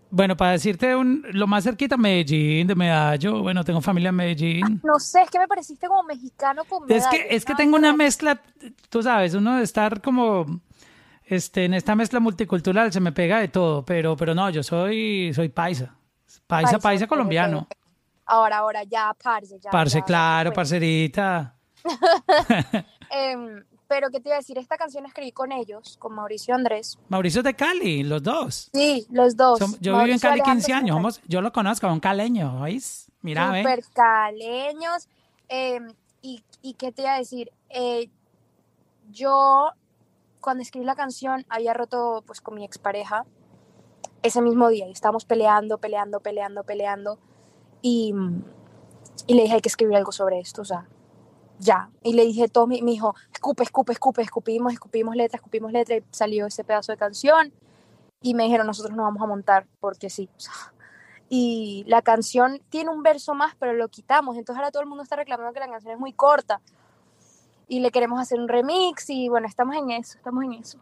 [0.10, 3.42] Bueno, para decirte un, lo más cerquita, Medellín, de Medallo.
[3.42, 4.80] Bueno, tengo familia en Medellín.
[4.84, 7.94] No sé, es que me pareciste como mexicano con Es que, es que tengo una
[7.94, 8.40] mezcla,
[8.90, 10.62] tú sabes, uno de estar como
[11.26, 15.34] este, en esta mezcla multicultural se me pega de todo, pero, pero no, yo soy,
[15.34, 15.96] soy paisa.
[16.48, 17.68] Paisa, paisa, colombiano.
[18.26, 19.70] Ahora, ahora, ya, parce, ya.
[19.70, 21.56] Parce, ya, claro, parcerita.
[23.10, 24.58] Em, pero, ¿qué te iba a decir?
[24.58, 26.98] Esta canción la escribí con ellos, con Mauricio Andrés.
[27.10, 28.70] Mauricio es de Cali, los dos.
[28.74, 29.60] Sí, los dos.
[29.60, 33.12] Som- yo viví en Cali Alejandro 15 años, somos- yo lo conozco, un caleño, ¿oís?
[33.22, 33.62] Mira, ve.
[33.62, 35.08] Súper caleños.
[35.50, 37.52] em, y, ¿Y qué te iba a decir?
[37.70, 38.10] Eh,
[39.12, 39.70] yo,
[40.40, 43.26] cuando escribí la canción, había roto pues con mi expareja
[44.24, 44.88] ese mismo día.
[44.88, 47.20] Y estábamos peleando, peleando, peleando, peleando.
[47.82, 48.14] Y,
[49.28, 50.88] y le dije, hay que escribir algo sobre esto, o sea,
[51.64, 51.90] ya.
[52.04, 55.98] Y le dije, todo mi, mi hijo, escupe, escupe, escupe, escupimos, escupimos letra, escupimos letra.
[55.98, 57.54] Y salió ese pedazo de canción.
[58.22, 60.30] Y me dijeron, nosotros no vamos a montar porque sí.
[61.30, 64.38] y la canción tiene un verso más, pero lo quitamos.
[64.38, 66.62] Entonces ahora todo el mundo está reclamando que la canción es muy corta.
[67.68, 70.80] Y le queremos hacer un remix y bueno, estamos en eso, estamos en eso.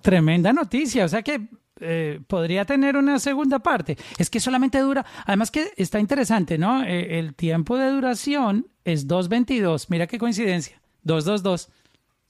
[0.00, 1.48] Tremenda noticia, o sea que
[1.82, 3.96] eh, podría tener una segunda parte.
[4.18, 6.82] Es que solamente dura, además que está interesante, ¿no?
[6.84, 11.68] Eh, el tiempo de duración es 2.22, mira qué coincidencia, 2.22.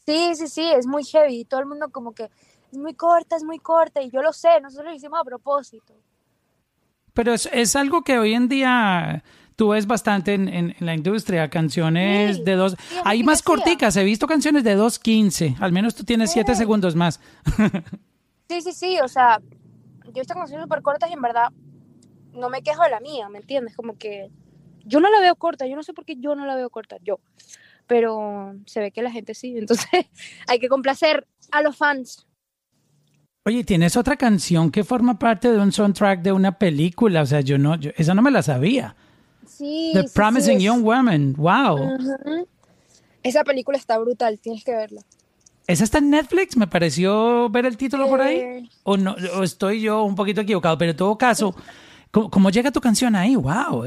[0.06, 1.40] Sí, sí, sí, es muy heavy.
[1.40, 2.24] Y todo el mundo como que
[2.72, 4.02] es muy corta, es muy corta.
[4.02, 5.94] Y yo lo sé, nosotros lo hicimos a propósito.
[7.14, 9.22] Pero es, es algo que hoy en día
[9.54, 12.72] tú ves bastante en, en- en la industria, canciones Sí, de dos...
[12.88, 16.58] sí, Hay más corticas, he visto canciones de 2.15, al menos tú tienes 7 Sí.
[16.58, 17.20] segundos más.
[18.52, 19.40] Sí, Sí, sí, o sea,
[20.04, 21.48] yo he visto canciones súper cortas y en verdad
[22.34, 23.74] no me quejo de la mía, ¿me entiendes?
[23.74, 24.30] Como que
[24.84, 26.96] yo no la veo corta, yo no sé por qué yo no la veo corta,
[27.02, 27.20] yo.
[27.86, 29.88] Pero se ve que la gente sí, entonces
[30.46, 32.26] hay que complacer a los fans.
[33.44, 37.40] Oye, tienes otra canción que forma parte de un soundtrack de una película, o sea,
[37.40, 38.94] yo no, yo, esa no me la sabía.
[39.46, 39.90] Sí.
[39.94, 41.78] The sí, Promising sí, Young Woman, wow.
[43.22, 45.02] Esa película está brutal, tienes que verla.
[45.66, 46.56] ¿Esa está en Netflix?
[46.56, 48.68] Me pareció ver el título por ahí.
[48.82, 51.54] O no, o estoy yo un poquito equivocado, pero en todo caso,
[52.10, 53.36] ¿cómo, cómo llega tu canción ahí?
[53.36, 53.84] Wow.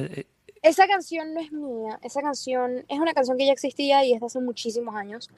[0.61, 4.19] Esa canción no es mía, esa canción es una canción que ya existía y es
[4.19, 5.29] de hace muchísimos años.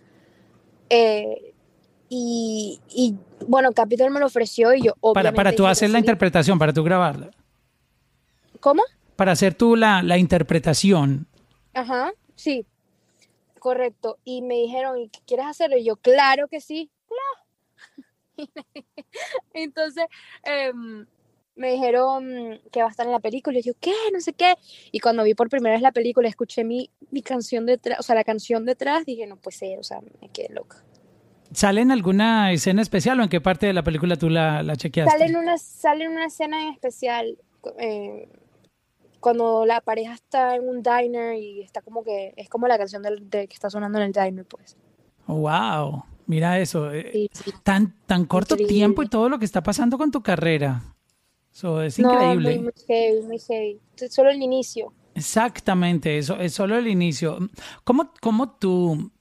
[0.89, 1.53] Eh,
[2.07, 3.15] y, y,
[3.45, 6.71] bueno, Capitol me lo ofreció y yo Para, obviamente para tú hacer la interpretación, para
[6.71, 7.31] tú grabarla.
[8.61, 8.83] ¿Cómo?
[9.17, 11.27] Para hacer tú la, la interpretación.
[11.73, 12.65] Ajá, sí,
[13.57, 14.17] correcto.
[14.23, 15.77] Y me dijeron, ¿y quieres hacerlo?
[15.77, 18.49] Y yo, claro que sí, claro.
[19.53, 20.05] Entonces,
[20.43, 21.05] em,
[21.55, 23.59] me dijeron que va a estar en la película.
[23.59, 23.93] Y yo, ¿qué?
[24.13, 24.55] No sé qué.
[24.91, 28.15] Y cuando vi por primera vez la película, escuché mi, mi canción detrás, o sea,
[28.15, 30.83] la canción detrás, dije, no puede ser, o sea, me quedé loca.
[31.51, 34.75] ¿Sale en alguna escena especial o en qué parte de la película tú la, la
[34.75, 35.11] chequeaste?
[35.11, 37.37] Sale en una, sale en una escena en especial
[37.79, 38.27] eh,
[39.19, 43.01] cuando la pareja está en un diner y está como que, es como la canción
[43.03, 44.77] del, de que está sonando en el diner, pues.
[45.27, 46.03] Wow.
[46.25, 46.91] Mira eso.
[46.91, 47.51] eh, Sí, sí.
[47.63, 48.73] Tan, tan corto Increíble.
[48.73, 50.83] tiempo y todo lo que está pasando con tu carrera.
[51.53, 52.55] Eso es No, increíble.
[52.55, 53.79] muy, muy heavy, muy heavy.
[53.97, 54.93] Es Solo el inicio.
[55.15, 57.39] Exactamente, eso es solo el inicio.
[57.83, 59.11] ¿Cómo, cómo tú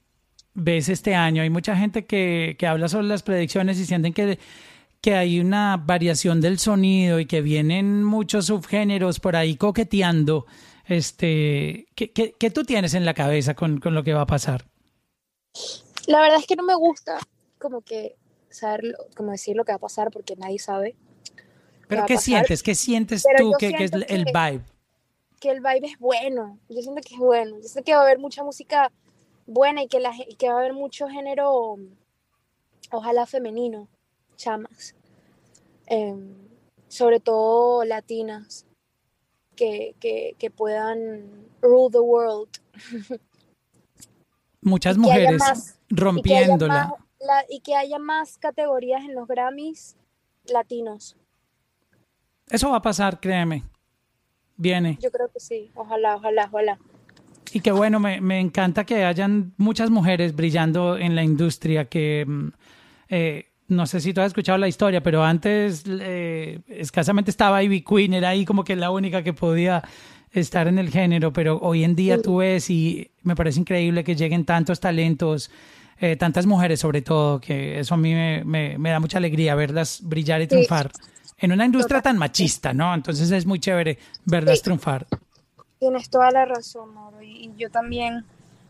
[0.53, 1.41] ves este año?
[1.41, 4.37] Hay mucha gente que, que habla sobre las predicciones y sienten que,
[5.01, 10.45] que hay una variación del sonido y que vienen muchos subgéneros por ahí coqueteando.
[10.85, 14.25] Este, ¿qué, qué, qué tú tienes en la cabeza con, con lo que va a
[14.27, 14.65] pasar?
[16.07, 17.19] La verdad es que no me gusta
[17.59, 18.15] como que
[18.49, 20.95] saber, como decir lo que va a pasar porque nadie sabe
[21.87, 22.63] ¿Pero qué sientes?
[22.63, 24.63] ¿Qué sientes Pero tú que, que es el que- vibe?
[25.39, 26.57] que el vibe es bueno.
[26.67, 27.57] Yo siento que es bueno.
[27.61, 28.91] Yo siento que va a haber mucha música
[29.45, 31.77] buena y que, la, y que va a haber mucho género,
[32.91, 33.87] ojalá femenino,
[34.37, 34.95] chamas.
[35.87, 36.33] Em,
[36.87, 38.65] sobre todo latinas,
[39.55, 42.49] que, que, que puedan rule the world.
[44.61, 46.73] Muchas mujeres más- Y que, haya rompiéndola.
[46.73, 49.95] más, la- y que haya más categorías en los Grammys
[50.45, 51.15] latinos.
[52.49, 53.63] Eso va a pasar, créeme.
[54.55, 54.97] Viene.
[55.01, 55.69] Yo creo que sí.
[55.75, 56.79] Ojalá, ojalá, ojalá.
[57.53, 62.25] Y que bueno, me, me encanta que hayan muchas mujeres brillando en la industria que
[62.27, 62.47] mm,
[63.09, 67.81] eh, no sé si tú has escuchado la historia, pero antes eh, escasamente estaba Ivy
[67.81, 69.83] Queen, era ahí como que la única que podía
[70.31, 72.21] estar en el género, pero hoy en día Sí.
[72.23, 75.49] tú ves y me parece increíble que lleguen tantos talentos,
[75.99, 79.55] eh, tantas mujeres sobre todo, que eso a mí me, me- me da mucha alegría
[79.55, 80.49] verlas brillar y Sí.
[80.49, 80.91] triunfar
[81.39, 82.93] en una industria tan machista, ¿no?
[82.93, 84.63] Entonces es muy chévere verlas Sí.
[84.63, 85.07] triunfar.
[85.79, 87.21] Tienes toda la razón, Mauro.
[87.21, 88.23] Y y yo también,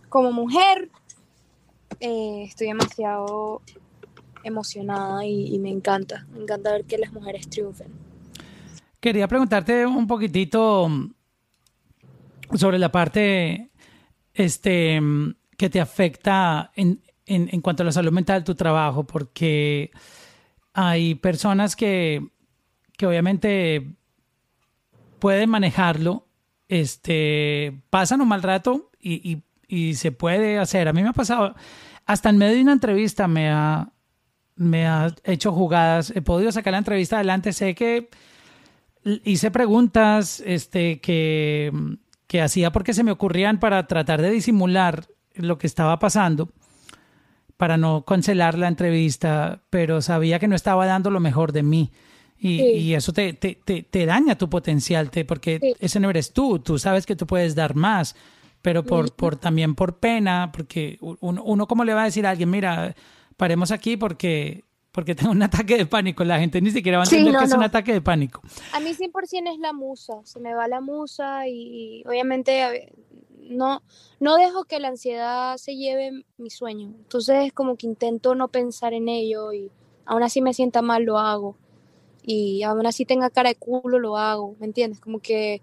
[0.09, 0.89] como mujer,
[1.99, 3.61] eh, estoy demasiado
[4.47, 6.25] emocionada y, me encanta.
[6.33, 7.87] Me encanta ver que las mujeres triunfen.
[8.99, 11.13] Quería preguntarte un poquitito mm,
[12.55, 13.69] sobre la parte
[14.33, 18.55] este, mm, que te afecta en, en, en cuanto a la salud mental de tu
[18.55, 19.91] trabajo, porque
[20.73, 22.25] hay personas que,
[22.97, 23.95] que obviamente
[25.19, 26.27] pueden manejarlo,
[26.67, 30.87] este, pasan un mal rato y, y- y se puede hacer.
[30.87, 31.53] A mí me ha pasado,
[32.05, 33.91] hasta en medio de una entrevista me ha,
[34.58, 38.10] me ha hecho jugadas, he podido sacar la entrevista adelante, sé que
[39.24, 41.72] hice preguntas este, que,
[42.28, 45.05] que hacía porque se me ocurrían para tratar de disimular
[45.36, 46.49] lo que estaba pasando,
[47.55, 51.91] para no cancelar la entrevista, pero sabía que no estaba dando lo mejor de mí.
[52.39, 52.64] Y, Sí.
[52.66, 55.74] y eso te, te, te, te daña tu potencial, te, porque Sí.
[55.80, 58.16] ese no eres tú, tú sabes que tú puedes dar más,
[58.62, 62.32] pero por, por también por pena, porque uno, uno como le va a decir a
[62.32, 62.95] alguien, mira,
[63.38, 67.05] paremos aquí porque, porque tengo un ataque de pánico, la gente ni siquiera va a
[67.05, 68.41] Sí, entender no, que es un ataque de pánico.
[68.73, 70.15] A mí 100% es la musa.
[70.23, 72.91] Se me va la musa y, obviamente
[73.49, 73.81] no,
[74.19, 76.88] no dejo que la ansiedad se lleve mi sueño.
[76.97, 79.71] Entonces como que intento no pensar en ello y
[80.05, 81.55] aún así me sienta mal, lo hago.
[82.23, 84.55] Y aún así tenga cara de culo, lo hago.
[84.59, 84.99] ¿Me entiendes?
[84.99, 85.61] Como que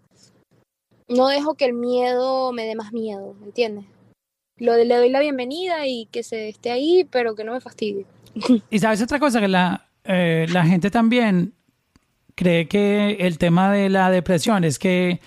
[1.08, 3.34] no dejo que el miedo me dé más miedo.
[3.40, 3.84] ¿Me entiendes?
[4.58, 7.60] Lo de, le doy la bienvenida y que se esté ahí, pero que no me
[7.60, 8.06] fastidie.
[8.70, 11.54] Y sabes otra cosa, que la, eh, la gente también
[12.34, 15.20] cree que el tema de la depresión es que,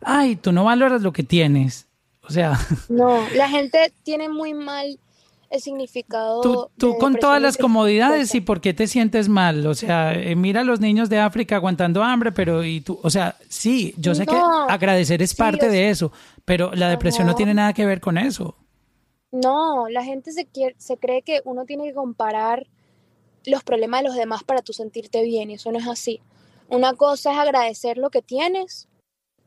[0.00, 1.86] ay, tú no valoras lo que tienes.
[2.22, 2.58] O sea,
[2.88, 4.98] No, la gente tiene muy mal
[5.50, 6.40] el significado.
[6.40, 9.66] Tú, tú de con todas las comodidades y por qué te sientes mal.
[9.66, 13.10] O sea, eh, mira a los niños de África aguantando hambre, pero y tú, o
[13.10, 16.10] sea, sí, yo sé que agradecer es parte de eso,
[16.44, 18.56] pero la depresión no tiene nada que ver con eso.
[19.32, 22.66] No, la gente se quiere, se cree que uno tiene que comparar
[23.46, 26.20] los problemas de los demás para tú sentirte bien, y eso no es así.
[26.68, 28.88] Una cosa es agradecer lo que tienes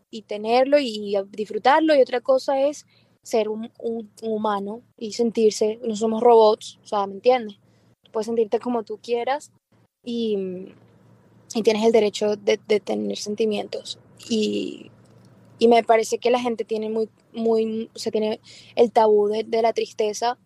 [0.09, 2.85] y tenerlo y disfrutarlo, y otra cosa es
[3.23, 3.71] ser un,
[4.21, 7.57] humano y sentirse, no somos robots, o sea, ¿me entiendes?
[8.11, 9.51] Puedes sentirte como tú quieras
[10.03, 10.73] y,
[11.53, 13.99] y tienes el derecho de, de tener sentimientos.
[14.29, 14.91] Y,
[15.65, 18.39] y me parece que la gente tiene muy, muy, o sea, tiene
[18.75, 20.37] el tabú de, de la tristeza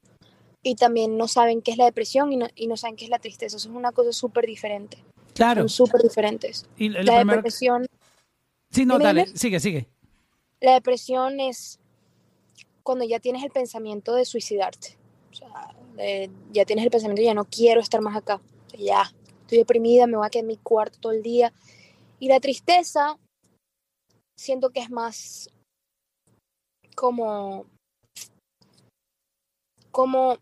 [0.64, 3.10] y también no saben qué es la depresión y no, y no saben qué es
[3.12, 3.58] la tristeza.
[3.58, 5.04] Eso es una cosa súper diferente.
[5.34, 5.68] Claro.
[5.68, 6.66] Son súper diferentes.
[6.78, 7.86] Y La primero- depresión,
[8.72, 9.38] Sí, no, dale, dime.
[9.38, 9.88] sigue, sigue.
[10.62, 11.80] la depresión es
[12.84, 14.96] cuando ya tienes el pensamiento de suicidarte.
[15.32, 15.76] O sea,
[16.54, 18.40] ya tienes el pensamiento, ya no quiero estar más acá.
[18.78, 19.12] Ya,
[19.42, 21.52] estoy deprimida, me voy a quedar en mi cuarto todo el día.
[22.20, 23.18] Y la tristeza,
[24.40, 25.50] siento que es más
[26.96, 27.66] como,
[29.92, 30.38] como,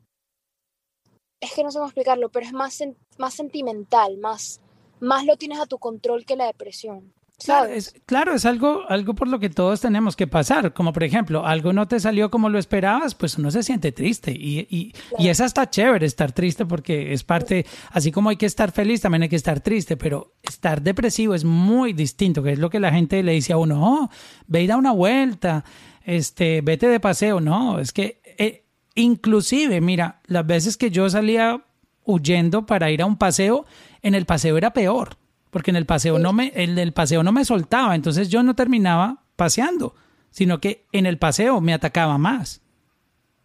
[1.41, 2.79] es que no sé cómo explicarlo, pero es más,
[3.17, 4.61] más sentimental, más,
[4.99, 7.13] más lo tienes a tu control que la depresión.
[7.43, 10.73] Claro, es, claro, es algo, algo por lo que todos tenemos que pasar.
[10.73, 14.31] Como por ejemplo, algo no te salió como lo esperabas, pues uno se siente triste.
[14.31, 18.47] Y, y, y es hasta chévere estar triste porque es parte, así como hay que
[18.47, 19.97] estar feliz, también hay que estar triste.
[19.97, 23.57] Pero estar depresivo es muy distinto, que es lo que la gente le dice a
[23.57, 24.09] uno, oh,
[24.47, 25.63] ve y da una vuelta,
[26.05, 27.39] este, vete de paseo.
[27.39, 28.65] No, es que eh,
[28.95, 31.63] inclusive, mira, las veces que yo salía
[32.03, 33.67] huyendo para ir a un paseo,
[34.01, 35.17] en el paseo era peor
[35.49, 38.55] porque en el paseo no me el del paseo no me soltaba, entonces yo no
[38.55, 39.95] terminaba paseando,
[40.29, 42.61] sino que en el paseo me atacaba más.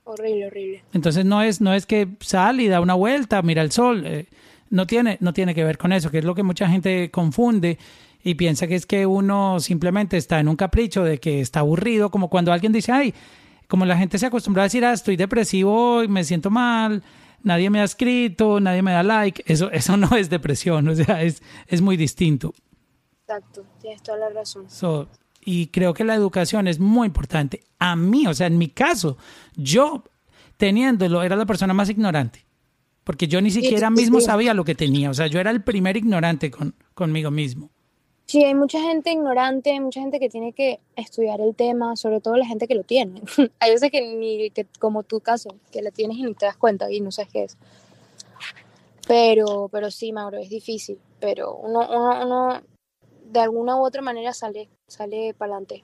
[0.05, 0.85] Horrible, horrible.
[0.93, 4.27] Entonces no es no es que sal y da una vuelta, mira el sol, eh,
[4.71, 7.79] no tiene no tiene que ver con eso, que es lo que mucha gente confunde
[8.25, 12.11] y piensa que es que uno simplemente está en un capricho de que está aburrido,
[12.11, 13.15] como cuando alguien dice, "Ay,
[13.73, 17.03] como la gente se acostumbra a decir, ah, estoy depresivo y me siento mal,
[17.43, 21.23] nadie me ha escrito, nadie me da like, eso, eso no es depresión, o sea,
[21.23, 22.55] es, es muy distinto.
[23.23, 24.69] Exacto, tienes toda la razón.
[24.69, 25.09] So,
[25.45, 27.65] y creo que la educación es muy importante.
[27.79, 29.17] A mí, o sea, en mi caso,
[29.57, 30.05] yo
[30.57, 32.45] teniéndolo era la persona más ignorante,
[33.05, 35.97] porque yo ni siquiera mismo sabía lo que tenía, o sea, yo era el primer
[35.97, 37.71] ignorante con, conmigo mismo.
[38.27, 42.21] Sí, hay mucha gente ignorante, hay mucha gente que tiene que estudiar el tema, sobre
[42.21, 43.23] todo la gente que lo tiene.
[43.61, 46.57] hay veces que ni, que, como tu caso, que la tienes y ni te das
[46.57, 47.57] cuenta y no sabes qué es.
[49.07, 52.63] Pero, pero sí, Mauro, es difícil, pero uno, uno, uno
[53.25, 55.83] de alguna u otra manera sale, sale para adelante.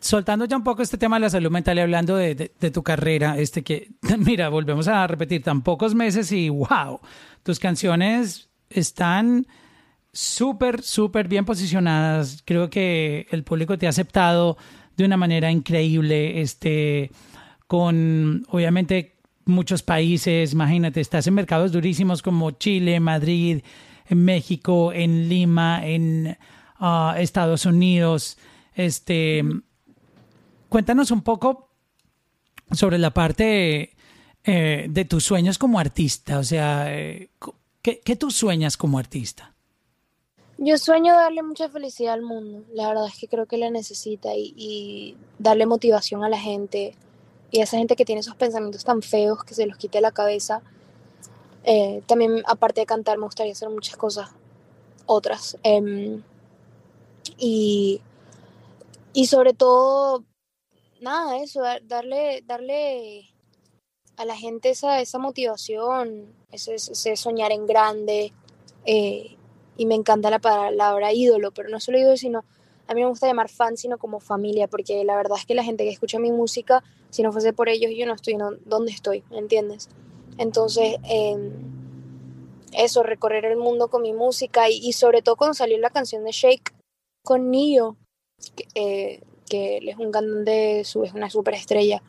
[0.00, 2.70] soltando ya un poco este tema de la salud mental y hablando de, de, de,
[2.70, 7.00] tu carrera, este que, mira, volvemos a repetir, tan pocos meses y wow,
[7.42, 9.46] tus canciones están
[10.16, 12.42] súper, súper bien posicionadas.
[12.44, 14.56] Creo que el público te ha aceptado
[14.96, 17.10] de una manera increíble, este,
[17.66, 23.62] con obviamente muchos países, imagínate, estás en mercados durísimos como Chile, Madrid,
[24.08, 26.38] México, en Lima, en
[26.80, 28.38] uh, Estados Unidos,
[28.74, 29.44] este,
[30.68, 31.70] cuéntanos un poco
[32.72, 33.94] sobre la parte
[34.44, 37.30] eh, de tus sueños como artista, o sea, eh,
[37.82, 39.55] ¿qué, ¿qué, tú sueñas como artista?
[40.58, 44.34] Yo sueño darle mucha felicidad al mundo, la verdad es que creo que la necesita
[44.34, 46.96] y, y darle motivación a la gente
[47.50, 50.12] y a esa gente que tiene esos pensamientos tan feos que se los quite la
[50.12, 50.62] cabeza.
[51.64, 54.30] Eh, también, aparte de cantar, me gustaría hacer muchas cosas
[55.04, 55.58] otras.
[55.62, 56.20] Eh,
[57.36, 58.00] y,
[59.12, 60.24] y sobre todo,
[61.00, 63.28] nada, eso, darle, darle
[64.16, 68.32] a la gente esa, esa motivación, ese, ese soñar en grande.
[68.84, 69.36] Eh,
[69.76, 72.44] y me encanta la palabra ídolo, pero no solo ídolo, sino
[72.88, 75.64] a mí me gusta llamar fan, sino como familia, porque la verdad es que la
[75.64, 78.92] gente que escucha mi música, si no fuese por ellos, yo no estoy no, donde
[78.92, 79.88] estoy, ¿me entiendes?
[80.38, 81.36] Entonces, eh,
[82.72, 86.24] eso, recorrer el mundo con mi música y, y, sobre todo cuando salió la canción
[86.24, 86.74] de Shake
[87.24, 87.96] con Nio,
[88.54, 92.02] que, eh, que él es un cantante, es una superestrella,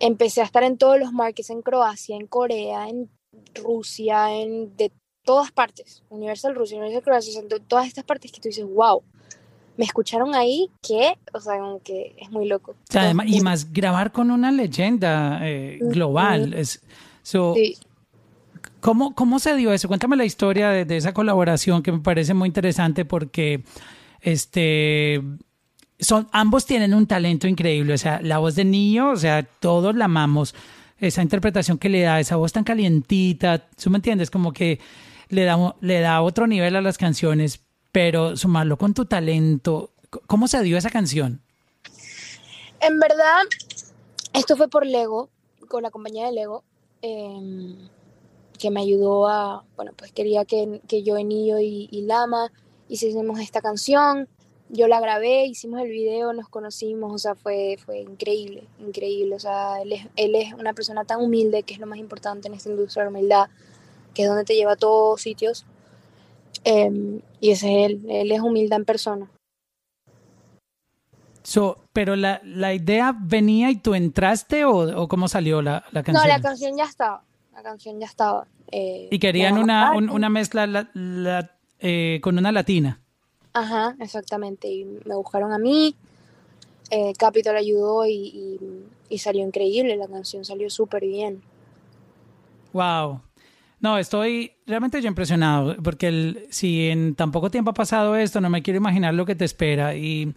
[0.00, 3.10] empecé a estar en todos los markets, en Croacia, en Corea, en
[3.54, 4.90] Rusia, en de
[5.24, 9.02] todas partes, Universal Rusia, Universal Croacia, todas estas partes que tú dices, wow,
[9.76, 11.54] me escucharon ahí, que, o sea,
[11.84, 12.72] que es muy loco.
[12.72, 16.54] O sea, además, y más grabar con una leyenda eh, global.
[16.54, 16.82] Es,
[17.22, 17.76] so, sí.
[18.80, 19.88] ¿cómo, ¿Cómo se dio eso?
[19.88, 23.64] Cuéntame la historia de, de, esa colaboración que me parece muy interesante porque
[24.20, 25.22] este
[26.02, 27.94] son ambos tienen un talento increíble.
[27.94, 30.54] O sea, la voz de niño, o sea, todos la amamos.
[30.98, 34.30] esa interpretación que le da, esa voz tan calientita, ¿tú me entiendes?
[34.30, 34.78] Como que
[35.32, 37.60] le da, le da otro nivel a las canciones,
[37.90, 39.90] pero sumarlo con tu talento.
[40.26, 41.40] ¿Cómo se dio esa canción?
[42.80, 43.42] En verdad,
[44.34, 45.30] esto fue por Lego,
[45.68, 46.64] con la compañía de Lego,
[47.00, 47.76] eh,
[48.58, 52.52] que me ayudó a, bueno, pues quería que, que yo, Enillo y, y Lama
[52.88, 54.28] hiciésemos esta canción.
[54.68, 59.34] Yo la grabé, hicimos el video, nos conocimos, o sea, fue, fue increíble, increíble.
[59.34, 62.48] O sea, él es, él es una persona tan humilde, que es lo más importante
[62.48, 63.48] en esta industria, la humildad,
[64.14, 65.64] que es donde te lleva a todos sitios.
[66.64, 69.30] Eh, y ese es él, él es humildad en persona.
[71.42, 76.02] So, pero la, la idea venía y tú entraste o, o cómo salió la, la,
[76.02, 76.24] canción?
[76.24, 77.24] No, la canción ya estaba.
[77.52, 78.46] La canción ya estaba.
[78.70, 81.50] Eh, y querían una, un, una mezcla la, la,
[81.80, 83.00] eh, con una latina.
[83.52, 84.68] Ajá, exactamente.
[84.68, 85.94] Y me buscaron a mí.
[86.90, 88.58] Eh, Capitol ayudó y, y,
[89.08, 89.96] y, salió increíble.
[89.96, 91.42] La canción salió súper bien.
[92.72, 93.20] Wow.
[93.82, 98.40] No, estoy realmente yo impresionado porque el, si en tan poco tiempo ha pasado esto,
[98.40, 99.94] no me quiero imaginar lo que te espera.
[99.94, 100.32] Y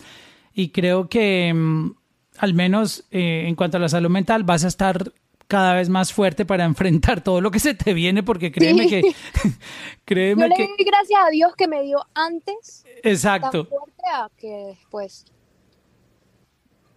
[0.55, 1.91] y creo que mm,
[2.37, 5.11] al menos eh, en cuanto a la salud mental vas a estar
[5.47, 8.89] cada vez más fuerte para enfrentar todo lo que se te viene porque créeme sí.
[8.89, 9.15] que
[10.05, 14.03] créeme Yo le que doy gracias a Dios que me dio antes exacto tan fuerte
[14.11, 15.25] a que después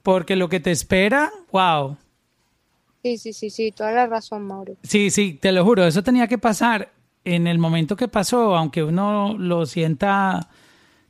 [0.03, 1.99] porque lo que te espera wow
[3.03, 6.27] sí sí sí sí toda la razón Mauro sí sí te lo juro eso tenía
[6.27, 6.93] que pasar
[7.25, 10.49] en el momento que pasó aunque uno lo sienta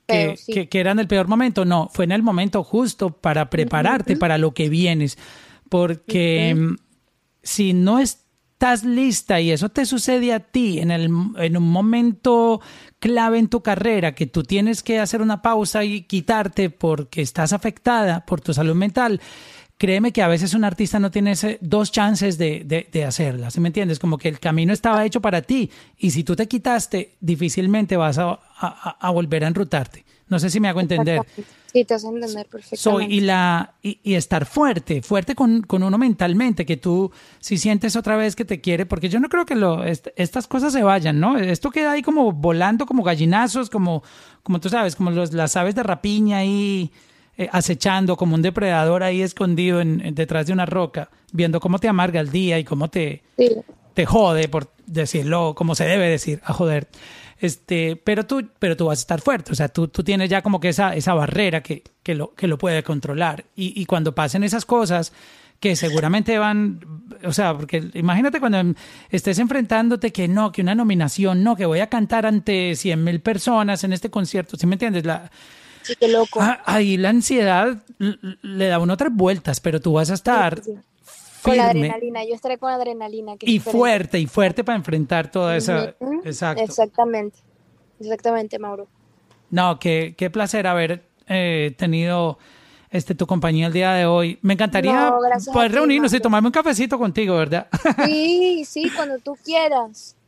[0.08, 0.52] que, sí.
[0.52, 1.64] que, que, era en el peor momento.
[1.64, 4.18] No, fue en el momento justo para prepararte uh -huh.
[4.18, 5.18] para lo que vienes.
[5.68, 6.78] Porque uh -huh.
[7.42, 12.60] si no estás lista y eso te sucede a ti en, el, en un momento
[12.98, 17.52] clave en tu carrera, que tú tienes que hacer una pausa y quitarte porque estás
[17.52, 19.20] afectada por tu salud mental,
[19.78, 23.50] créeme que a veces un artista no tiene ese, dos chances de, de, de hacerla,
[23.50, 23.98] ¿sí me entiendes?
[23.98, 28.18] Como que el camino estaba hecho para ti y si tú te quitaste, difícilmente vas
[28.18, 30.04] a, a, a volver a enrutarte.
[30.28, 31.22] No sé si me hago entender.
[31.72, 32.76] Sí, te hace entender perfectamente.
[32.76, 37.10] So, y, la, y, y, estar fuerte, fuerte con, con, uno mentalmente, que tú
[37.40, 40.46] si sientes otra vez que te quiere, porque yo no creo que lo, est estas
[40.46, 41.38] cosas se vayan, ¿no?
[41.38, 44.02] Esto queda ahí como volando como gallinazos, como,
[44.42, 46.90] como tú sabes, como los, las aves de rapiña ahí
[47.38, 51.78] eh, acechando como un depredador ahí escondido en, en, detrás de una roca, viendo cómo
[51.78, 53.50] te amarga el día y cómo te, sí.
[53.94, 56.88] te jode, por decirlo como se debe decir, a joder.
[57.38, 60.42] Este, pero tú, pero tú vas a estar fuerte, o sea, tú, tú tienes ya
[60.42, 63.44] como que esa, esa barrera que, que, lo, que lo puede controlar.
[63.54, 65.12] Y, y cuando pasen esas cosas,
[65.60, 66.80] que seguramente van,
[67.24, 68.74] o sea, porque imagínate cuando
[69.10, 73.20] estés enfrentándote que no, que una nominación, no, que voy a cantar ante 100 mil
[73.20, 75.04] personas en este concierto, ¿sí me entiendes?
[75.04, 75.30] La,
[75.88, 76.38] Sí, qué loco.
[76.42, 77.78] Ah, ahí la ansiedad
[78.42, 80.78] le da uno otras vueltas, pero tú vas a estar sí, sí.
[81.40, 83.38] Con la adrenalina, yo estaré con adrenalina.
[83.38, 85.94] Que y fuerte, y fuerte para enfrentar toda esa...
[85.98, 86.20] Uh -huh.
[86.26, 86.62] Exacto.
[86.62, 87.38] Exactamente,
[88.00, 88.86] exactamente, Mauro.
[89.48, 92.38] No, qué, qué placer haber eh, tenido
[92.90, 94.38] este, tu compañía el día de hoy.
[94.42, 95.20] Me encantaría no,
[95.54, 97.68] poder reunirnos y tomarme un cafecito contigo, ¿verdad?
[98.04, 100.14] Sí, sí, cuando tú quieras.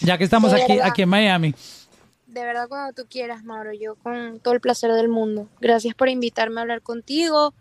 [0.00, 1.52] Ya que estamos aquí, aquí en Miami
[2.28, 3.72] de verdad cuando tú quieras, Mauro.
[3.72, 5.48] Yo con todo el placer del mundo.
[5.60, 7.54] Gracias por invitarme a hablar contigo.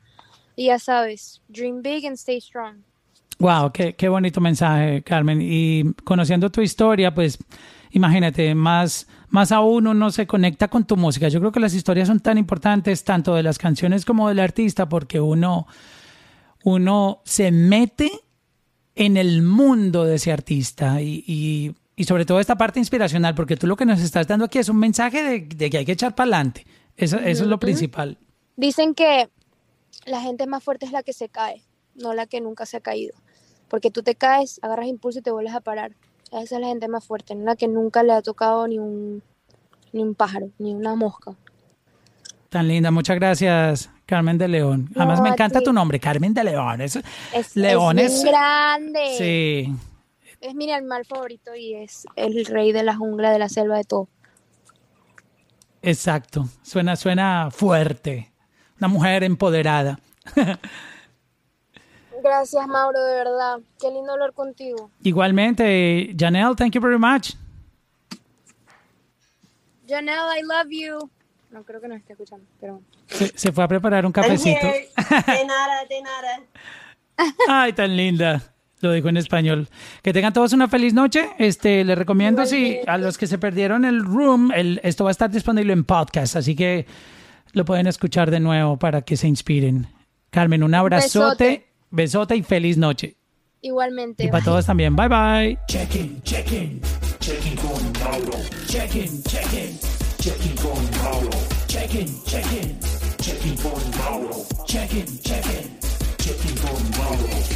[0.56, 2.78] Y ya sabes, dream big and stay strong.
[3.40, 5.40] Wow, qué, qué bonito mensaje, Carmen.
[5.42, 7.38] Y conociendo tu historia, pues
[7.92, 11.28] imagínate, más, más aún uno se conecta con tu música.
[11.30, 14.90] Yo creo que las historias son tan importantes, tanto de las canciones como del artista,
[14.90, 15.68] porque uno,
[16.64, 18.12] uno se mete
[18.96, 23.58] en el mundo de ese artista y, y y sobre todo esta parte inspiracional, porque
[23.58, 25.94] tú lo que nos estás dando aquí es un mensaje de, de que hay que
[25.94, 26.66] echar para adelante.
[26.96, 28.20] Eso, eso, es lo principal.
[28.56, 29.30] Dicen que
[30.06, 31.64] la gente más fuerte es la que se cae,
[31.96, 33.16] no la que nunca se ha caído.
[33.68, 35.94] Porque tú te caes, agarras impulso y te vuelves a parar.
[36.32, 39.24] Esa es la gente más fuerte, no la que nunca le ha tocado ni un,
[39.92, 41.34] ni un pájaro, ni una mosca.
[42.50, 44.92] Tan linda, muchas gracias, Carmen de León.
[44.96, 46.80] Además, no, me encanta tu nombre, Carmen de León.
[46.80, 47.00] Es,
[47.34, 49.16] es León es, es grande.
[49.18, 49.76] Sí
[50.42, 53.84] es mi animal favorito y es el rey de la jungla, de la selva, de
[53.84, 54.08] todo.
[55.82, 58.32] Exacto, suena, suena fuerte.
[58.80, 60.00] Una mujer empoderada.
[62.24, 63.60] Gracias, Mauro, de verdad.
[63.80, 64.92] Qué lindo hablar contigo.
[65.04, 67.34] Igualmente, Janelle, thank you very much.
[69.88, 71.10] Janelle, I love you.
[71.52, 72.82] No creo que nos esté escuchando, pero.
[73.08, 74.68] Se, se fue a preparar un cafecito.
[74.68, 76.42] De nada, de nada.
[77.48, 78.57] Ay, tan linda.
[78.82, 79.68] Lo dijo en español.
[80.04, 81.30] Que tengan todos una feliz noche.
[81.40, 85.12] Este, les recomiendo si a los que se perdieron el room, el, esto va a
[85.12, 86.86] estar disponible en podcast, así que
[87.54, 89.88] lo pueden escuchar de nuevo para que se inspiren.
[90.30, 93.16] Carmen, un abrazote, besote, besote y feliz noche.
[93.62, 94.24] Igualmente.
[94.24, 94.96] Y para todos también.
[94.96, 95.60] Bye bye.
[95.68, 96.80] Check-in, check-in,
[97.20, 98.38] check-in con Mauro.
[98.68, 99.80] Check-in, check-in,
[100.20, 101.30] check-in con Mauro.
[101.68, 102.80] Check-in, check-in,
[103.18, 104.46] check-in con Mauro.
[104.68, 105.80] Check-in, check-in,
[106.20, 107.47] check-in con Mauro.